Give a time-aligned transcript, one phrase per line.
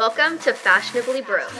[0.00, 1.52] Welcome to Fashionably Broke.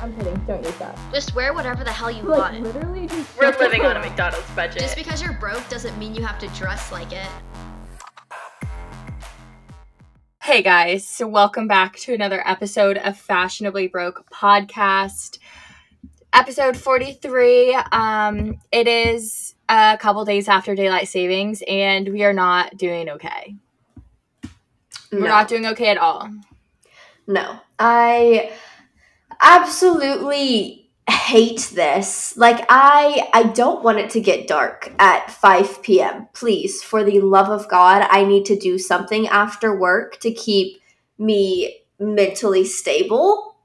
[0.00, 0.34] I'm kidding.
[0.46, 0.98] Don't use that.
[1.12, 2.62] Just wear whatever the hell you Like want.
[2.62, 3.38] literally just.
[3.38, 4.80] We're living on a McDonald's budget.
[4.80, 7.28] Just because you're broke doesn't mean you have to dress like it.
[10.42, 15.36] Hey guys, so welcome back to another episode of Fashionably Broke podcast.
[16.32, 17.74] Episode 43.
[17.92, 23.56] Um it is a couple days after daylight savings and we are not doing okay.
[25.12, 25.26] We're No.
[25.26, 26.30] not doing okay at all.
[27.26, 27.60] No.
[27.78, 28.52] I
[29.40, 32.36] absolutely hate this.
[32.36, 36.28] Like I I don't want it to get dark at 5 p.m.
[36.32, 40.80] Please, for the love of God, I need to do something after work to keep
[41.18, 43.56] me mentally stable.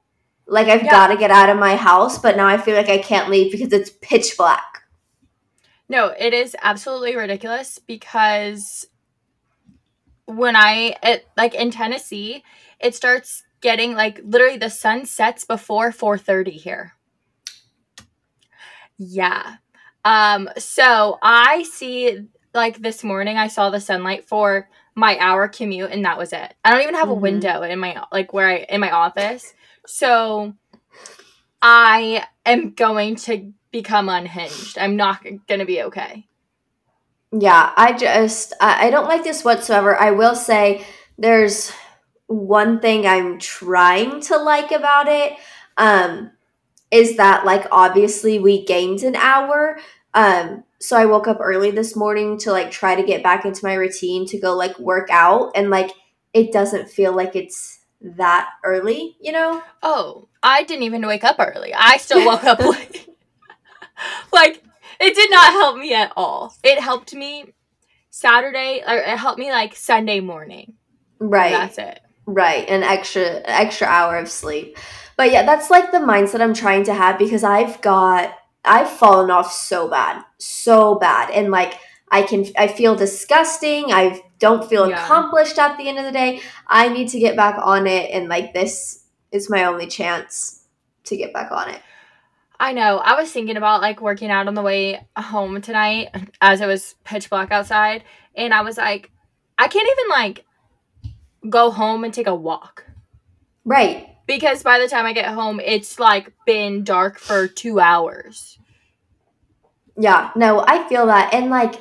[0.46, 0.90] Like I've Yeah.
[0.90, 3.52] got to get out of my house, but now I feel like I can't leave
[3.52, 4.82] because it's pitch black.
[5.88, 8.86] No, it is absolutely ridiculous because
[10.26, 12.44] when I it like in Tennessee,
[12.80, 16.94] it starts getting like literally the sun sets before 4:30 here.
[18.98, 19.56] Yeah.
[20.04, 25.90] Um so I see like this morning I saw the sunlight for my hour commute
[25.90, 26.54] and that was it.
[26.64, 27.20] I don't even have a Mhm.
[27.20, 29.54] window in my like where I in my office.
[29.86, 30.54] So
[31.62, 34.78] I am going to become unhinged.
[34.78, 36.26] I'm not going to be okay.
[37.32, 39.96] Yeah, I just I don't like this whatsoever.
[39.98, 40.84] I will say
[41.16, 41.72] there's
[42.30, 45.36] one thing I'm trying to like about it.
[45.76, 46.30] Um
[46.90, 49.78] is that like obviously we gained an hour.
[50.14, 53.64] Um so I woke up early this morning to like try to get back into
[53.64, 55.90] my routine to go like work out and like
[56.32, 59.62] it doesn't feel like it's that early, you know?
[59.82, 61.74] Oh, I didn't even wake up early.
[61.74, 63.08] I still woke up late.
[64.32, 64.62] like
[65.00, 66.54] it did not help me at all.
[66.62, 67.54] It helped me
[68.10, 70.74] Saturday or it helped me like Sunday morning.
[71.18, 71.50] Right.
[71.50, 72.00] That's it.
[72.26, 74.76] Right, an extra extra hour of sleep.
[75.16, 79.30] But yeah, that's like the mindset I'm trying to have because I've got I've fallen
[79.30, 80.22] off so bad.
[80.38, 81.30] So bad.
[81.30, 81.74] And like
[82.10, 83.92] I can I feel disgusting.
[83.92, 85.02] I don't feel Yeah.
[85.04, 86.40] accomplished at the end of the day.
[86.66, 90.64] I need to get back on it and like this is my only chance
[91.04, 91.80] to get back on it.
[92.58, 92.98] I know.
[92.98, 96.08] I was thinking about like working out on the way home tonight
[96.40, 98.04] as it was pitch black outside
[98.34, 99.10] and I was like
[99.58, 100.44] I can't even like
[101.48, 102.84] go home and take a walk.
[103.64, 104.08] Right.
[104.26, 108.58] because by the time I get home, it's like been dark for two hours.
[109.98, 110.30] Yeah.
[110.36, 111.34] No, I feel that.
[111.34, 111.80] And like So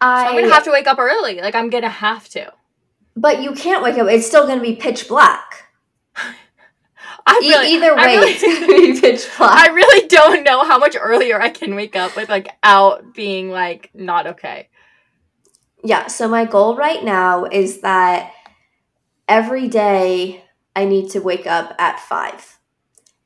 [0.00, 1.40] I I'm gonna have to wake up early.
[1.40, 2.52] Like I'm gonna have to.
[3.16, 4.06] but you can't wake up.
[4.08, 5.64] It's still gonna be pitch black.
[7.26, 9.68] I E- really, either I way, really- it's gonna be pitch black.
[9.68, 13.50] I really don't know how much earlier I can wake up with like out being
[13.50, 14.68] like not okay.
[15.84, 18.32] Yeah, so my goal right now is that
[19.28, 20.44] every day
[20.74, 22.58] I need to wake up at five.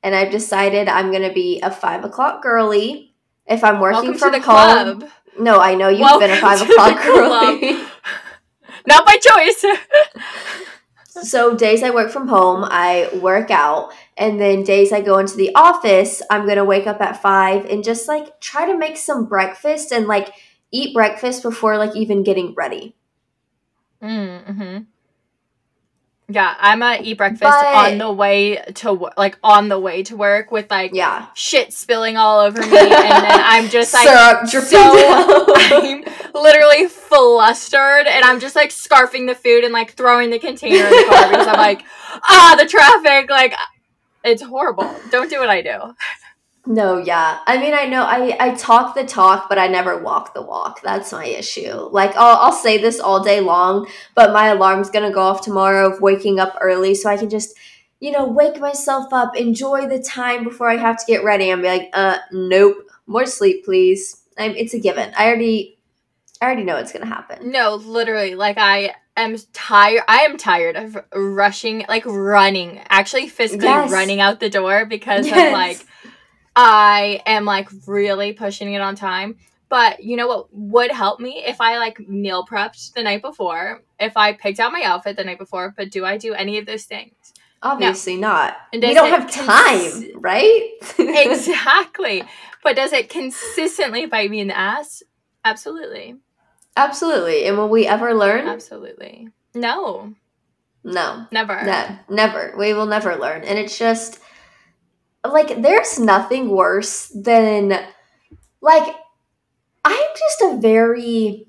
[0.03, 3.15] And I've decided I'm going to be a five o'clock girly.
[3.47, 5.11] If I'm working Welcome from the home, club.
[5.39, 7.85] no, I know you've been a five o'clock girly.
[8.87, 9.65] Not by choice.
[11.23, 15.37] so days I work from home, I work out, and then days I go into
[15.37, 19.27] the office, I'm gonna wake up at five and just like try to make some
[19.27, 20.33] breakfast and like
[20.73, 22.97] eat breakfast before like even getting ready.
[24.03, 24.79] mm-hmm.
[26.33, 30.17] Yeah, I'm gonna eat breakfast But- on the way to like on the way to
[30.17, 34.09] work with like Yeah, shit spilling all over me, and then I'm just like
[34.49, 34.79] syrup so.
[35.55, 36.05] I'm
[36.35, 40.91] literally flustered and I'm just like scarfing the food and like throwing the container in
[40.91, 41.83] the car because I'm like,
[42.29, 43.55] ah, the traffic, like
[44.25, 44.91] it's horrible.
[45.11, 45.95] Don't do what I do.
[46.65, 47.41] No, yeah.
[47.47, 50.81] I mean, I know I, I talk the talk, but I never walk the walk.
[50.81, 51.73] That's my issue.
[51.91, 55.41] Like, I'll, I'll say this all day long, but my alarm's going to go off
[55.41, 57.57] tomorrow of waking up early so I can just,
[57.99, 61.63] you know, wake myself up, enjoy the time before I have to get ready and
[61.63, 62.77] be like, uh, nope,
[63.09, 64.23] more sleep, please.
[64.39, 65.13] I'm, it's a given.
[65.19, 65.79] I already,
[66.41, 67.51] I already know it's going to happen.
[67.51, 70.03] No, literally, like I am tired.
[70.07, 73.91] I am tired of rushing, like running, actually physically Yes.
[73.91, 75.49] running out the door because Yes.
[75.49, 75.87] of like
[76.57, 79.37] I am like really pushing it on time.
[79.69, 83.83] But you know what would help me if I like meal prepped the night before,
[83.99, 86.67] if I picked out my outfit the night before, but do I do any of
[86.67, 87.15] those things?
[87.63, 88.57] Obviously not.
[88.75, 89.47] And We don't have cons-
[90.03, 90.71] time, right?
[90.99, 92.23] exactly.
[92.65, 95.03] But does it consistently bite me in the ass?
[95.45, 96.15] Absolutely.
[96.77, 97.47] Absolutely.
[97.47, 98.47] And will we ever learn?
[98.47, 99.31] Absolutely.
[99.55, 100.15] No,
[100.85, 101.27] No.
[101.33, 101.61] never.
[101.65, 102.55] No, never.
[102.57, 103.43] We will never learn.
[103.43, 104.21] And it's just
[105.25, 107.71] like there's nothing worse than
[108.61, 108.95] like
[109.85, 111.47] I'm just a very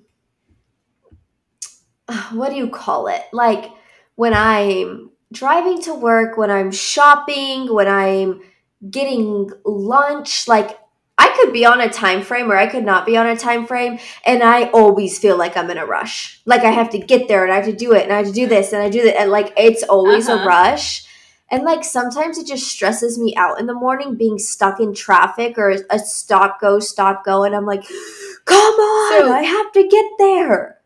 [2.31, 3.21] what do you call it?
[3.31, 3.71] Like
[4.15, 8.41] when I'm driving to work, when I'm shopping, when I'm
[8.89, 10.79] getting lunch, like
[11.17, 13.65] I could be on a time frame or I could not be on a time
[13.65, 16.41] frame and I always feel like I'm in a rush.
[16.45, 18.27] Like I have to get there and I have to do it and I have
[18.27, 20.43] to do this and I do that and like it's always Uh-huh.
[20.43, 21.05] a rush.
[21.53, 25.55] And like sometimes it just stresses me out in the morning being stuck in traffic
[25.59, 27.83] or a stop go stop go and I'm like
[28.45, 30.79] come on, So- I have to get there.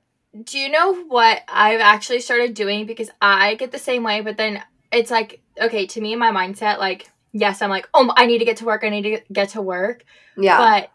[0.43, 2.85] Do you know what I've actually started doing?
[2.85, 4.61] Because I get the same way, but then
[4.91, 8.39] it's like, okay, to me, in my mindset, like, yes, I'm like, oh, I need
[8.39, 8.83] to get to work.
[8.83, 10.03] I need to get to work.
[10.37, 10.57] Yeah.
[10.57, 10.91] But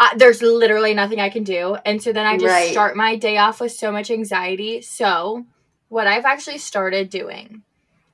[0.00, 1.76] I, there's literally nothing I can do.
[1.86, 2.72] And so then I just Right.
[2.72, 4.82] start my day off with so much anxiety.
[4.82, 5.46] So,
[5.88, 7.62] what I've actually started doing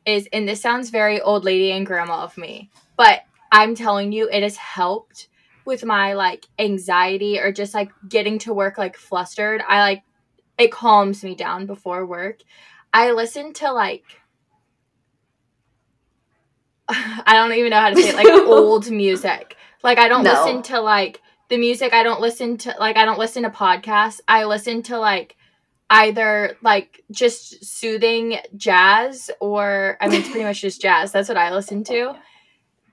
[0.07, 4.29] is, and this sounds very old lady and grandma of me, but I'm telling you,
[4.29, 5.29] it has helped
[5.65, 9.63] with my like anxiety or just like getting to work like flustered.
[9.67, 10.03] I like,
[10.59, 12.41] it calms me down before work.
[12.93, 14.05] I listen to like,
[16.89, 19.57] I don't even know how to say it, like old music.
[19.83, 20.33] Like I don't No.
[20.33, 21.93] listen to like the music.
[21.95, 24.21] I don't listen to like I don't listen to podcasts.
[24.29, 25.37] I listen to like
[25.95, 31.13] either like just soothing jazz or I mean it's pretty much just jazz.
[31.13, 32.15] That's what I listen to.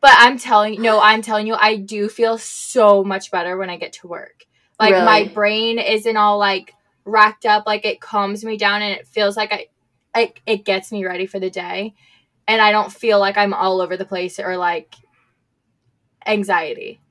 [0.01, 3.77] But I'm telling no, I'm telling you, I do feel so much better when I
[3.77, 4.45] get to work.
[4.79, 6.73] Like my brain isn't all like
[7.05, 7.65] racked up.
[7.67, 9.67] Like it calms me down and it feels like I
[10.15, 11.93] like it gets me ready for the day.
[12.47, 14.95] And I don't feel like I'm all over the place or like
[16.25, 17.01] anxiety.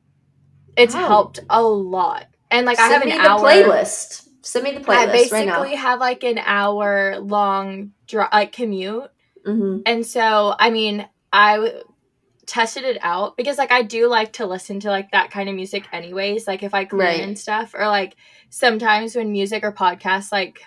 [0.76, 1.06] It's Wow.
[1.06, 2.26] helped a lot.
[2.50, 4.29] And like I Send have me an hour playlist.
[4.42, 5.76] Send me the I playlist basically right now.
[5.76, 9.10] have like an hour long dri like commute.
[9.44, 11.82] hmm And so, I mean, I w-
[12.46, 15.54] tested it out because like I do like to listen to like that kind of
[15.54, 17.22] music anyways, like if I clean Right.
[17.22, 18.16] and stuff or like
[18.48, 20.60] sometimes when music or podcasts like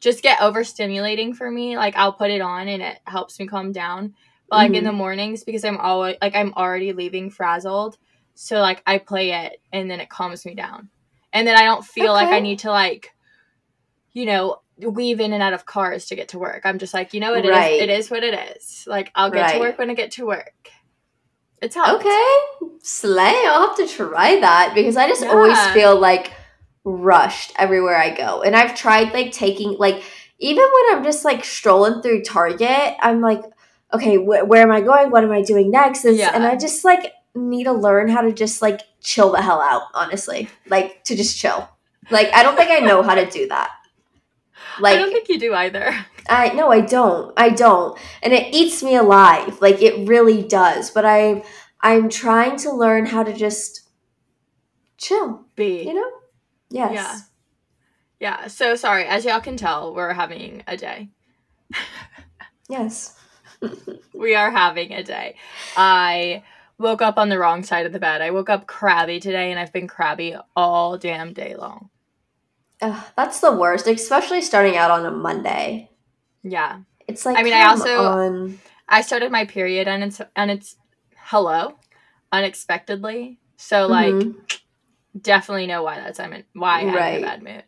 [0.00, 3.72] just get overstimulating for me, like I'll put it on and it helps me calm
[3.72, 4.14] down.
[4.50, 4.88] But like in Mhm.
[4.88, 7.96] the mornings because I'm always like I'm already leaving frazzled,
[8.34, 10.90] so like I play it and then it calms me down.
[11.34, 13.10] And then I don't feel like I need to like
[14.14, 16.62] you know, weave in and out of cars to get to work.
[16.64, 17.80] I'm just like, you know, it is Right.
[17.80, 18.84] it is what it is.
[18.86, 20.70] Like I'll get to work when I get to work.
[21.60, 22.04] It's helped.
[22.04, 22.32] Okay,
[22.80, 23.34] slay.
[23.46, 26.32] I'll have to try that because I just always feel like
[26.84, 28.42] rushed everywhere I go.
[28.42, 30.02] And I've tried like taking like
[30.38, 33.42] even when I'm just like strolling through Target, I'm like,
[33.92, 35.10] okay, wh- where am I going?
[35.10, 36.04] What am I doing next?
[36.04, 36.32] And, Yeah.
[36.34, 39.82] and I just like need to learn how to just like chill the hell out,
[39.94, 40.48] honestly.
[40.68, 41.68] Like to just chill.
[42.10, 43.70] Like I don't think I know how to do that.
[44.80, 45.94] Like I don't think you do either.
[46.28, 47.32] I no, I don't.
[47.36, 47.98] I don't.
[48.22, 49.60] And it eats me alive.
[49.60, 50.90] Like it really does.
[50.90, 51.44] But I
[51.80, 53.82] I'm trying to learn how to just
[54.96, 55.82] chill, Be.
[55.82, 56.10] you know?
[56.70, 56.92] Yes.
[56.94, 57.18] Yeah.
[58.20, 58.46] Yeah.
[58.46, 61.10] So sorry, as y'all can tell, we're having a day.
[62.68, 63.18] Yes.
[64.14, 65.36] We are having a day.
[65.76, 66.44] I
[66.84, 68.20] woke up on the wrong side of the bed.
[68.22, 71.88] I woke up crabby today and I've been crabby all damn day long.
[72.82, 75.90] Ugh, that's the worst, especially starting out on a Monday.
[76.42, 76.80] Yeah.
[77.08, 78.58] It's like I mean, I also- on.
[78.88, 80.76] I started my period and it's and it's
[81.16, 81.78] hello
[82.30, 83.38] unexpectedly.
[83.56, 84.34] So like Mhm.
[85.20, 87.18] definitely know why that's I'm in why I'm in Right.
[87.22, 87.64] a bad mood.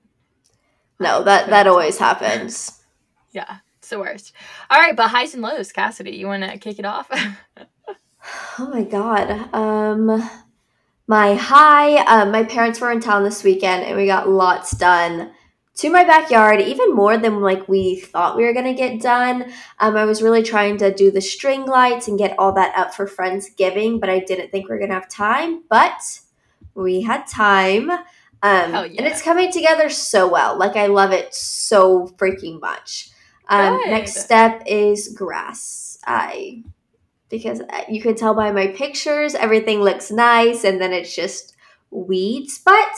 [1.00, 2.72] no, that that always happens.
[3.32, 4.32] Yeah, it's the worst.
[4.70, 6.16] All right, but highs and lows, Kassidy.
[6.16, 7.10] You want to kick it off?
[8.59, 9.50] Oh my god.
[9.52, 10.30] Um
[11.06, 15.30] my high, um, my parents were in town this weekend and we got lots done
[15.76, 19.52] to my backyard, even more than like we thought we were gonna get done.
[19.78, 22.95] Um, I was really trying to do the string lights and get all that up
[22.95, 25.64] for Friendsgiving, but I didn't think we were gonna have time.
[25.68, 26.21] But
[26.75, 27.90] we had time.
[27.90, 30.59] Um, Hell and it's coming together so well.
[30.59, 33.11] Like I love it so freaking much.
[33.49, 35.99] Um, next step is grass.
[36.06, 36.64] I
[37.28, 41.54] because uh, you can tell by my pictures everything looks nice and then it's just
[41.90, 42.97] weeds but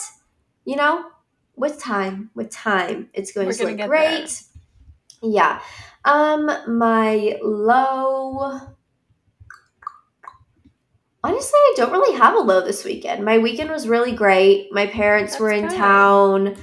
[0.65, 1.05] you know
[1.57, 4.43] with time with time it's going We're to look great.
[5.23, 5.61] Yeah.
[6.05, 8.61] Um my low
[11.25, 13.25] honestly i don't really have a low this weekend.
[13.25, 14.69] My weekend was really great.
[14.73, 15.77] My parents were in good.
[15.77, 16.57] town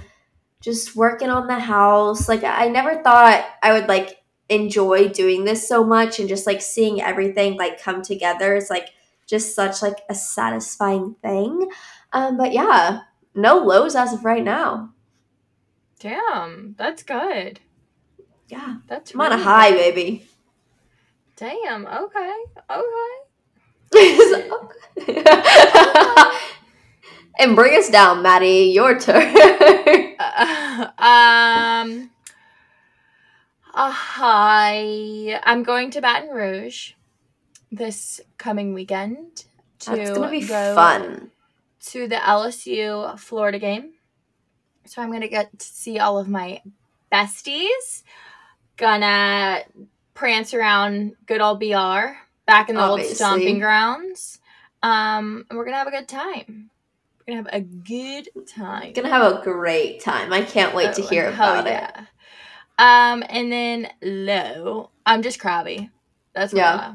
[0.61, 2.29] just working on the house.
[2.29, 4.17] Like i never thought i would like
[4.49, 8.89] enjoy doing this so much and just like seeing everything like come together is like
[9.25, 11.67] just such like a satisfying thing
[12.13, 13.01] um but yeah
[13.33, 14.91] no lows as of right now
[15.99, 17.59] Damn, that's good.
[18.47, 19.77] yeah That's i'm on a high good.
[19.95, 20.27] baby
[21.37, 21.85] Damn.
[21.85, 22.33] Okay.
[22.69, 23.15] Okay.
[27.39, 29.33] and bring us down Maddy your turn
[30.17, 32.09] Uh, um.
[33.75, 35.37] Uh, hi.
[35.43, 36.93] I'm going to Baton Rouge
[37.71, 39.43] this coming weekend
[39.79, 41.31] to That's gonna be go fun.
[41.87, 43.91] to the LSU Florida game.
[44.85, 46.61] So I'm gonna get to see all of my
[47.11, 48.03] besties.
[48.77, 49.63] Gonna
[50.13, 52.15] prance around good old BR
[52.45, 53.09] back in the Obviously.
[53.09, 54.39] old stomping grounds.
[54.83, 56.69] Um, and we're gonna have a good time.
[57.27, 58.93] We're gonna have a good time.
[58.93, 60.31] Gonna have a great time.
[60.31, 61.67] I can't wait to Oh, hear hell about
[61.99, 62.05] it.
[62.77, 65.89] Um, and then low, I'm just crabby.
[66.33, 66.93] That's what Yeah.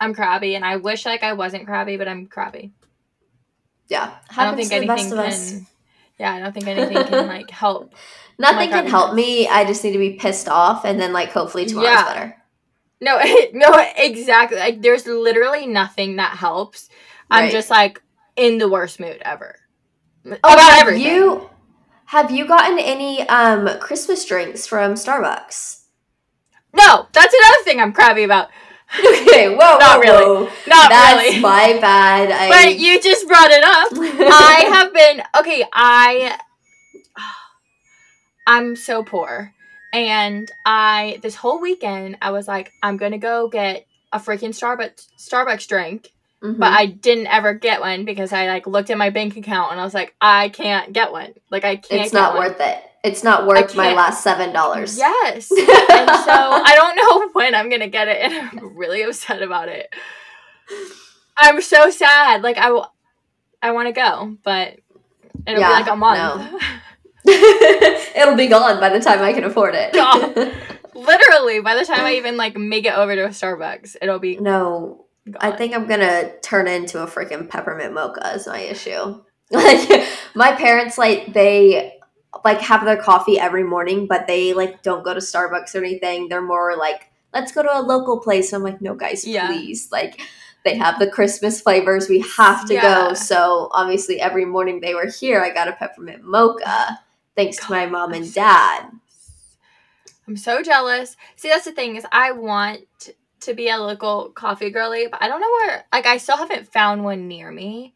[0.00, 0.14] I am.
[0.14, 2.72] Crabby, and I wish like I wasn't crabby, but I'm crabby.
[3.88, 5.66] Yeah, I don't think anything can.
[6.18, 7.94] Yeah, I don't think anything can like help.
[8.38, 9.46] Nothing can help me.
[9.46, 12.04] I just need to be pissed off, and then like hopefully tomorrow's Yeah.
[12.14, 12.36] better.
[13.00, 13.20] No,
[13.52, 14.58] no, exactly.
[14.58, 16.88] Like there's literally nothing that helps.
[17.30, 18.02] I'm just like
[18.36, 19.56] in the worst mood ever.
[20.26, 21.02] Oh, About everything.
[21.02, 21.50] you
[22.12, 25.84] have you gotten any um Christmas drinks from Starbucks?
[26.74, 28.48] No, that's another thing I'm crabby about.
[28.94, 30.24] Okay, whoa, Not whoa, really.
[30.26, 30.52] whoa.
[30.66, 31.40] Not That's really.
[31.40, 32.30] my bad.
[32.42, 33.88] I, But you just brought it up.
[34.30, 35.64] I have been okay.
[35.72, 36.38] I
[38.46, 39.54] I'm so poor,
[39.94, 45.06] and I this whole weekend I was like, I'm gonna go get a freaking Starbucks
[45.18, 46.58] Starbucks drink, Mhm.
[46.58, 49.80] but I didn't ever get one because I like looked at my bank account and
[49.80, 51.34] I was like, I can't get one.
[51.50, 52.02] Like I can't.
[52.02, 52.48] it's not one.
[52.48, 52.82] worth it.
[53.04, 54.96] It's not worth my last seven dollars.
[54.98, 59.42] Yes, and so I don't know when I'm gonna get it, and I'm really upset
[59.42, 59.92] about it.
[61.36, 62.42] I'm so sad.
[62.42, 62.84] Like I, w-
[63.62, 64.78] I want to go, but
[65.46, 66.62] it'll Yeah, be like a month.
[67.24, 69.94] It'll be gone by the time I can afford it.
[70.94, 74.36] Literally, by the time I even like make it over to a Starbucks, it'll be.
[74.36, 75.36] no, Gone.
[75.40, 79.22] I think I'm gonna turn into a freaking peppermint mocha is my issue.
[79.52, 81.98] Like my parents, like they
[82.42, 86.28] like have their coffee every morning, but they like don't go to Starbucks or anything.
[86.28, 88.54] They're more like, let's go to a local place.
[88.54, 89.46] I'm like, no, guys, Yeah.
[89.48, 89.92] please.
[89.92, 90.22] Like
[90.64, 92.08] they have the Christmas flavors.
[92.08, 92.80] We have to Yeah.
[93.08, 93.14] go.
[93.14, 97.00] So obviously, every morning they were here, I got a peppermint mocha.
[97.36, 98.86] Thanks to my mom and dad.
[100.26, 101.16] I'm so jealous.
[101.36, 103.10] See, that's the thing is, I want
[103.42, 105.84] to be a local coffee girly, but I don't know where.
[105.92, 107.94] Like, I still haven't found one near me,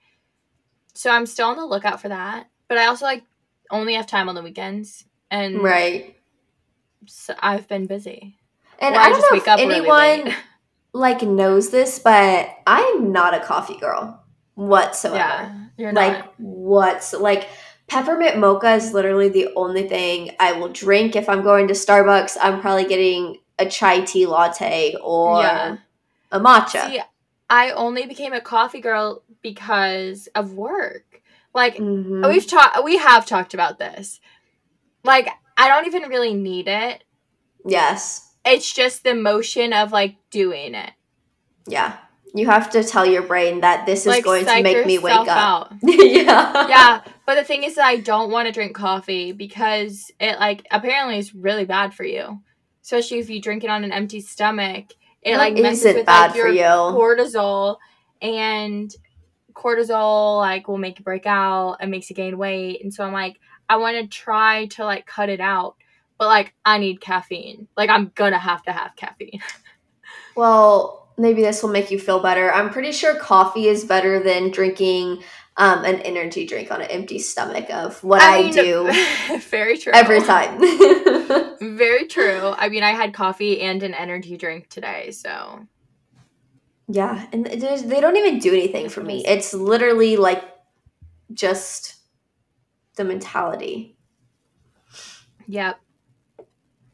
[0.95, 2.49] so I'm still on the lookout for that.
[2.69, 3.23] But I also like
[3.71, 6.17] only have time on the weekends, and Right.
[7.07, 8.39] so I've been busy.
[8.81, 10.35] And Or I don't know if really anyone late.
[10.93, 14.23] like knows this, but I'm not a coffee girl
[14.55, 15.19] whatsoever.
[15.19, 16.35] yeah, you're like not.
[16.39, 17.49] what's like
[17.89, 22.37] peppermint mocha is literally the only thing I will drink if I'm going to Starbucks.
[22.41, 25.77] I'm probably getting a chai tea latte or Yeah.
[26.33, 26.89] a matcha.
[26.91, 27.01] See,
[27.49, 31.23] I only became a coffee girl because of work.
[31.55, 32.29] Like Mhm.
[32.29, 34.21] we've talked, we have talked about this.
[35.05, 37.03] Like I don't even really need it.
[37.65, 38.23] yes.
[38.45, 40.93] It's just the motion of like doing it.
[41.67, 41.97] Yeah.
[42.35, 45.27] You have to tell your brain that this is like going to make me wake
[45.29, 45.73] up.
[45.83, 46.69] yeah.
[46.69, 50.65] yeah, but the thing is that I don't want to drink coffee because it like
[50.71, 52.41] apparently is really bad for you,
[52.87, 54.87] especially if you drink it on an empty stomach.
[55.23, 56.63] It What like messes with bad like for your you?
[56.63, 57.79] cortisol,
[58.23, 58.95] and
[59.55, 62.83] cortisol like will make you break out and makes you gain weight.
[62.85, 65.75] And so I'm like, I want to try to like cut it out,
[66.17, 67.67] but like I need caffeine.
[67.77, 69.41] Like I'm gonna have to have caffeine.
[70.37, 72.53] Well, maybe this will make you feel better.
[72.53, 75.23] I'm pretty sure coffee is better than drinking
[75.59, 79.93] um, an energy drink on an empty stomach of what I, mean, do very true.
[79.95, 80.61] every time.
[81.59, 82.55] Very true.
[82.57, 85.67] I mean, I had coffee and an energy drink today, so
[86.87, 89.25] yeah, and they don't even do anything for me.
[89.27, 90.45] It's literally like
[91.33, 91.97] just
[92.97, 93.97] the mentality.
[95.47, 95.81] yep,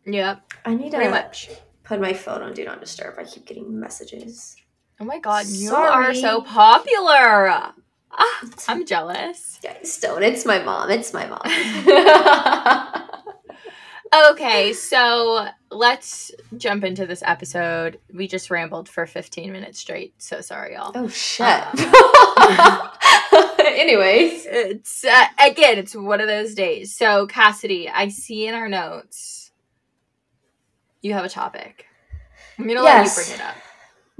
[0.06, 1.50] yep, I need pretty to much.
[1.82, 3.18] put my phone on do not disturb.
[3.18, 4.56] I keep getting messages.
[5.00, 7.74] Oh my god, you are so popular.
[8.12, 9.58] Ah, I'm jealous.
[9.62, 10.22] Guys, don't.
[10.22, 10.90] It's my mom.
[10.90, 11.40] It's my mom.
[14.32, 17.98] Okay, so let's jump into this episode.
[18.12, 20.12] We just rambled for 15 minutes straight.
[20.18, 20.92] So sorry, y'all.
[20.94, 21.46] oh shit.
[21.48, 22.90] Uh.
[23.66, 24.44] Anyways.
[24.46, 26.94] It's uh, again, it's one of those days.
[26.94, 29.50] So Kassidy, I see in our notes
[31.00, 31.86] you have a topic.
[32.58, 33.16] I'm gonna Yes.
[33.16, 33.56] let you bring it up.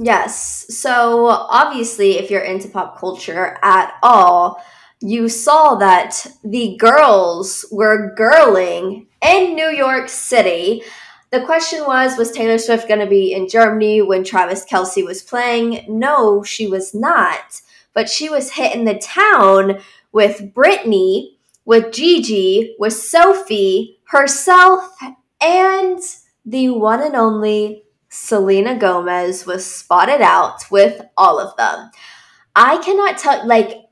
[0.03, 0.67] Yes.
[0.69, 4.61] So obviously, if you're into pop culture at all,
[5.01, 10.83] you saw that the girls were girling in New York City.
[11.31, 15.23] The question was Was Taylor Swift going to be in Germany when Travis Kelce was
[15.23, 15.85] playing?
[15.89, 17.61] No, she was not.
[17.95, 19.79] But she was hitting the town
[20.11, 24.97] with Brittany, with Gigi, with Sophie, herself,
[25.41, 26.01] and
[26.45, 31.91] the one and only Selena Gomez was spotted out with all of them.
[32.55, 33.87] I cannot tell, like,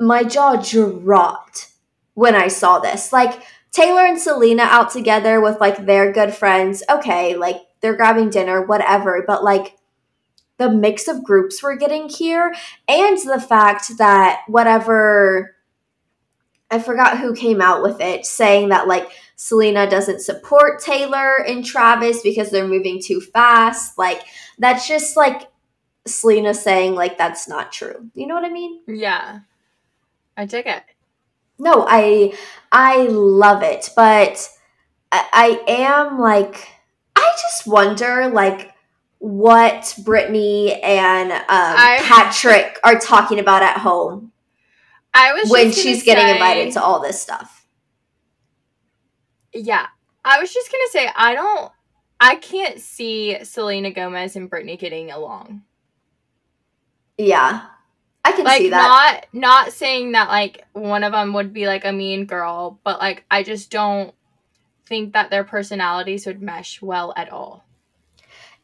[0.00, 1.68] my jaw dropped
[2.14, 3.12] when I saw this.
[3.12, 6.82] Like, Taylor and Selena out together with, like, their good friends.
[6.88, 9.22] Okay, like, they're grabbing dinner, whatever.
[9.26, 9.76] But, like,
[10.56, 12.54] the mix of groups we're getting here
[12.88, 15.56] and the fact that whatever
[16.70, 21.64] I forgot who came out with it saying that like Selena doesn't support Taylor and
[21.64, 23.96] Travis because they're moving too fast.
[23.96, 24.22] Like
[24.58, 25.48] that's just like
[26.06, 28.10] Selena saying like that's not true.
[28.14, 28.80] You know what I mean?
[28.86, 29.40] Yeah.
[30.36, 30.82] I dig it.
[31.58, 32.34] No, I
[32.70, 34.48] I love it, but
[35.10, 36.68] I, I am like
[37.16, 38.72] I just wonder like
[39.18, 44.32] what Brittany and um, I- Patrick are talking about at home
[45.14, 47.66] I was when she's getting say- invited to all this stuff.
[49.52, 49.86] Yeah.
[50.24, 51.72] I was just gonna say I don't
[52.20, 55.62] I can't see Selena Gomez and Brittany getting along.
[57.16, 57.62] Yeah,
[58.24, 58.82] I can like see that.
[58.82, 62.98] not not saying that like one of them would be like a mean girl, but
[62.98, 64.14] like I just don't
[64.86, 67.64] think that their personalities would mesh well at all.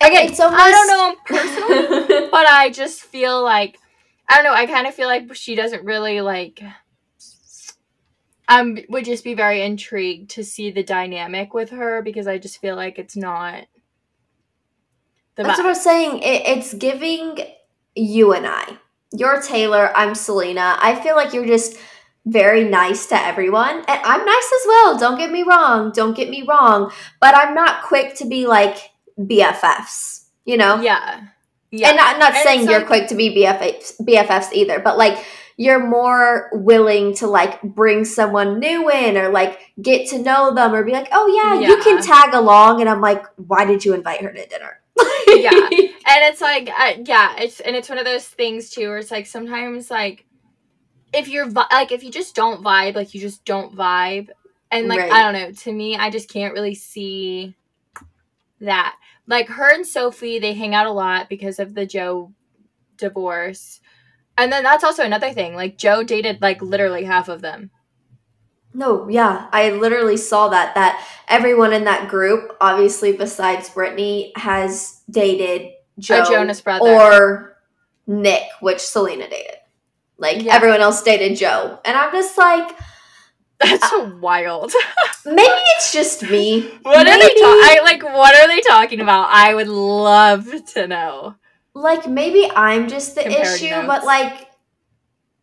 [0.00, 3.78] Again, It's almost- I don't know them personally, but I just feel like
[4.28, 4.54] I don't know.
[4.54, 6.62] I kind of feel like she doesn't really like.
[8.48, 12.60] Um, would just be very intrigued to see the dynamic with her because I just
[12.60, 13.64] feel like it's not.
[15.36, 16.18] The That's what I'm saying.
[16.18, 17.38] It, it's giving
[17.94, 18.78] you and I.
[19.12, 19.92] You're Taylor.
[19.96, 20.76] I'm Selena.
[20.80, 21.76] I feel like you're just
[22.26, 24.98] very nice to everyone, and I'm nice as well.
[24.98, 25.92] Don't get me wrong.
[25.92, 26.90] Don't get me wrong.
[27.20, 30.26] But I'm not quick to be like BFFs.
[30.44, 30.80] You know.
[30.80, 31.28] yeah,
[31.78, 31.88] yeah.
[31.88, 35.24] And not not And saying you're like- quick to be BFFs, BFFs either, but like
[35.56, 40.74] you're more willing to like bring someone new in or like get to know them
[40.74, 42.80] or be like, oh yeah, you can tag along.
[42.80, 44.80] And I'm like, why did you invite her to dinner?
[45.26, 45.50] Yeah.
[45.50, 49.10] and it's like uh, yeah it's and it's one of those things too where it's
[49.10, 50.24] like sometimes like
[51.12, 54.28] if you're vi- like if you just don't vibe like you just don't vibe
[54.70, 55.12] and like Right.
[55.12, 57.54] i don't know to me i just can't really see
[58.60, 58.94] that
[59.26, 62.32] like her and sophie they hang out a lot because of the joe
[62.96, 63.80] divorce
[64.38, 67.70] and then that's also another thing like joe dated like literally half of them
[68.76, 70.74] No, yeah, I literally saw that.
[70.74, 76.84] That everyone in that group, obviously besides Brittany, has dated Joe Jonas brother.
[76.84, 77.56] or
[78.08, 79.58] Nick, which Selena dated.
[80.18, 80.56] Like Yeah.
[80.56, 82.74] everyone else dated Joe, and I'm just like,
[83.60, 84.72] that's wild
[85.26, 85.40] maybe
[85.76, 86.62] it's just me.
[86.82, 90.48] what are they Maybe- talking i like what are they talking about i would love
[90.74, 91.36] to know
[91.74, 93.86] like maybe I'm just the Compared issue, notes.
[93.88, 94.48] but like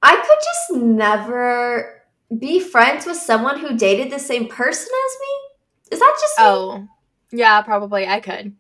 [0.01, 2.01] I could just never
[2.39, 5.93] be friends with someone who dated the same person as me.
[5.95, 6.45] Is that just me?
[6.45, 6.87] Oh,
[7.33, 8.55] yeah, probably I could.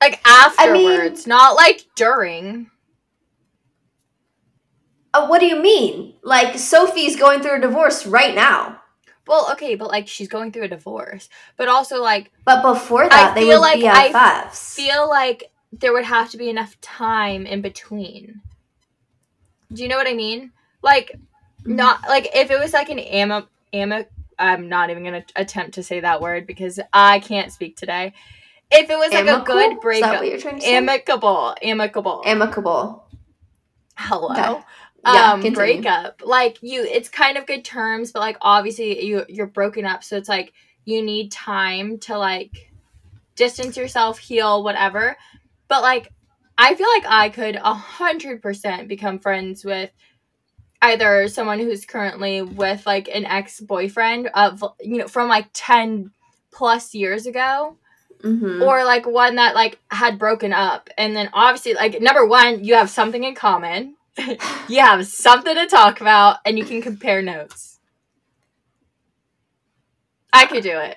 [0.00, 2.70] Like afterwards, not like during.
[5.12, 6.14] Uh, what do you mean?
[6.22, 8.80] Like Sophie's going through a divorce right now,
[9.26, 13.34] Well, okay, but like she's going through a divorce, but also like but before that
[13.34, 14.74] they feel like I BFFs.
[14.74, 18.40] feel like there would have to be enough time in between.
[19.72, 20.52] Do you know what I mean?
[20.82, 21.16] Like,
[21.64, 24.06] not like if it was like an ama ama.
[24.38, 28.14] I'm not even gonna attempt to say that word because I can't speak today.
[28.72, 29.58] If it was like Amicable?
[29.58, 30.76] a good breakup, what you're trying to say?
[30.76, 32.22] amicable, amicable.
[32.24, 33.04] Amicable.
[33.96, 34.64] hello Okay.
[35.04, 36.22] Yeah, um breakup.
[36.24, 40.16] Like you it's kind of good terms but like obviously you you're broken up so
[40.16, 40.52] it's like
[40.84, 42.70] you need time to like
[43.36, 45.16] distance yourself heal whatever.
[45.68, 46.12] But like
[46.58, 49.90] i feel like i could a hundred percent become friends with
[50.82, 56.10] either someone who's currently with like an ex-boyfriend of you know from like 10
[56.52, 57.76] plus years ago
[58.22, 60.90] hmm or like one that like had broken up.
[60.98, 63.96] And then obviously like number one you have something in common
[64.68, 67.78] you have something to talk about and you can compare notes
[70.32, 70.96] i could do it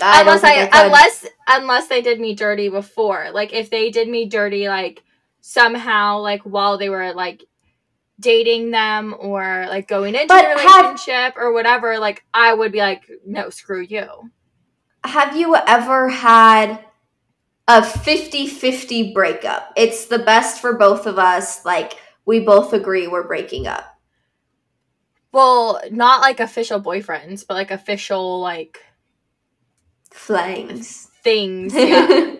[0.00, 4.08] I unless I, I unless unless they did me dirty before like if they did
[4.08, 5.02] me dirty like
[5.40, 7.42] somehow like while they were like
[8.20, 12.72] dating them or like going into But a have- relationship or whatever like i would
[12.72, 14.30] be like no screw you
[15.04, 16.84] Have you ever had
[17.68, 19.72] a 50-50 breakup?
[19.76, 21.64] It's the best for both of us.
[21.64, 21.94] Like
[22.28, 23.86] we both agree we're breaking up.
[25.32, 28.78] well not like official boyfriends but like official like
[30.10, 31.08] Flangs.
[31.22, 32.34] things yeah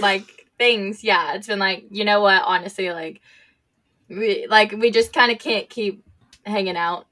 [0.00, 3.20] like things yeah it's been like you know what honestly like
[4.08, 6.04] we like we just kind of can't keep
[6.44, 7.06] hanging out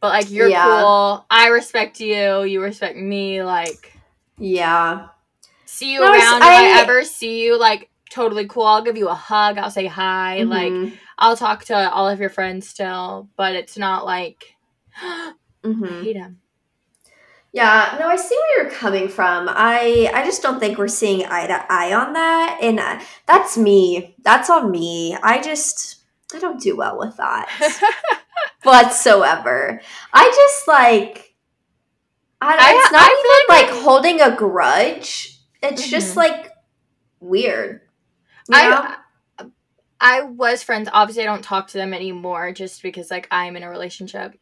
[0.00, 0.64] but like you're Yeah.
[0.82, 3.92] cool i respect you you respect me like
[4.38, 5.08] Yeah.
[5.68, 6.42] See you No, around.
[6.42, 8.64] if I I- ever see you, like totally cool.
[8.64, 9.58] I'll give you a hug.
[9.58, 10.42] I'll say hi.
[10.42, 10.92] Like Mhm.
[11.18, 14.56] I'll talk to all of your friends still, but it's not like
[15.00, 16.02] I Mhm.
[16.02, 16.40] hate him.
[17.52, 19.48] Yeah, no, I see where you're coming from.
[19.48, 23.56] I I just don't think we're seeing eye to eye on that, and uh, that's
[23.56, 24.14] me.
[24.22, 25.16] That's on me.
[25.22, 25.96] I just
[26.34, 27.48] I don't do well with that
[28.62, 29.80] whatsoever.
[30.12, 31.34] I just like
[32.40, 35.38] I, I- it's not I even like, holding a grudge.
[35.62, 36.16] It's just Mhm.
[36.16, 36.52] like
[37.20, 37.80] weird.
[38.48, 38.60] You know?
[38.60, 38.96] I
[40.00, 40.88] I was friends.
[40.92, 44.38] Obviously, I don't talk to them anymore just because like I'm in a relationship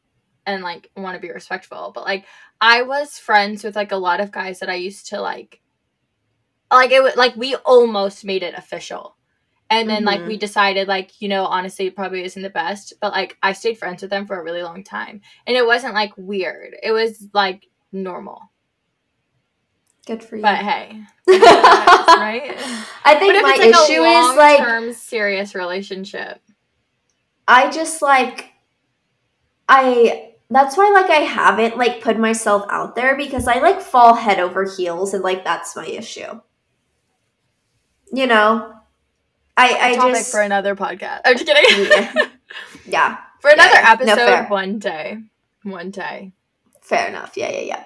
[0.47, 1.93] and like want to be respectful.
[1.95, 2.27] But like
[2.61, 5.61] I was friends with like a lot of guys that I used to like.
[6.71, 9.17] Like it was like we almost made it official.
[9.71, 10.27] And then like Mhm.
[10.29, 13.79] we decided like you know honestly it probably isn't the best but like I stayed
[13.79, 17.29] friends with them for a really long time and it wasn't like weird it was
[17.33, 18.43] like normal
[20.07, 20.43] Good for you.
[20.43, 22.55] but hey right
[23.05, 26.41] I think my like issue a is like long-term serious relationship
[27.49, 28.51] I just like
[29.69, 34.15] I that's why like I haven't like put myself out there because I like fall
[34.15, 36.41] head over heels and like that's my issue.
[38.13, 38.73] You know?
[39.57, 41.23] I I topic just for another podcast.
[41.25, 41.87] I'm just kidding.
[41.91, 42.13] Yeah.
[42.87, 44.47] yeah, for another Yeah, episode fair.
[44.49, 45.19] one day.
[45.63, 46.33] One day.
[46.83, 47.37] fair enough.
[47.37, 47.85] Yeah, yeah, yeah.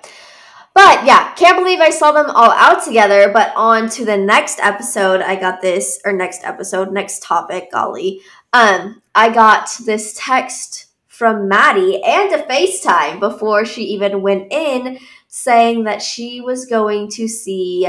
[0.74, 3.30] But yeah, can't believe I saw them all out together.
[3.32, 8.20] But on to the next episode, I got this or next episode, next topic, golly.
[8.52, 14.98] Um, I got this text from Maddy and a FaceTime before she even went in
[15.26, 17.88] saying that she was going to see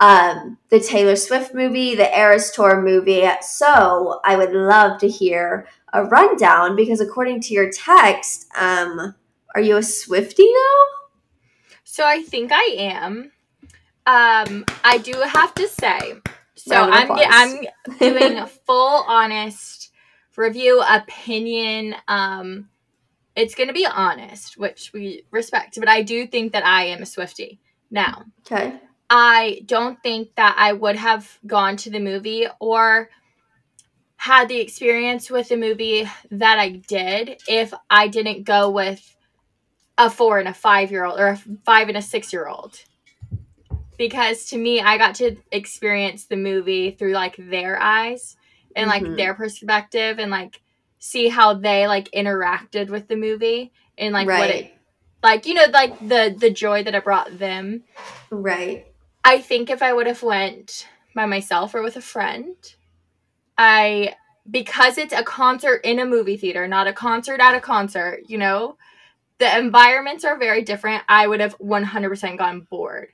[0.00, 3.28] um, the Taylor Swift movie, the Eras Tour movie.
[3.42, 9.14] So I would love to hear a rundown because according to your text, um,
[9.54, 10.99] are you a Swiftie now?
[11.90, 13.32] So I think I am.
[14.06, 16.14] Um, I do have to say.
[16.54, 17.10] So I'm.
[17.10, 17.66] I'm
[17.98, 19.90] doing a full honest
[20.36, 21.96] review opinion.
[22.06, 22.68] Um,
[23.34, 27.06] it's gonna be honest, which we respect, but I do think that I am a
[27.06, 27.58] Swiftie
[27.90, 28.24] now.
[28.46, 28.78] Okay.
[29.10, 33.10] I don't think that I would have gone to the movie or
[34.16, 39.16] had the experience with the movie that I did if I didn't go with
[40.00, 42.78] a four and a five year old or a five and a six year old.
[43.98, 48.36] Because to me, I got to experience the movie through like their eyes
[48.74, 49.16] and like Mhm.
[49.16, 50.62] their perspective and like
[50.98, 54.72] see how they like interacted with the movie and like what it
[55.22, 57.82] like you know like the the joy that it brought them
[58.30, 58.86] Right.
[59.24, 62.56] I think if I would have went by myself or with a friend,
[63.58, 64.14] I
[64.50, 68.38] because it's a concert in a movie theater, not a concert at a concert, you
[68.38, 68.76] know,
[69.40, 71.02] the environments are very different.
[71.08, 73.08] I would have 100% gotten bored.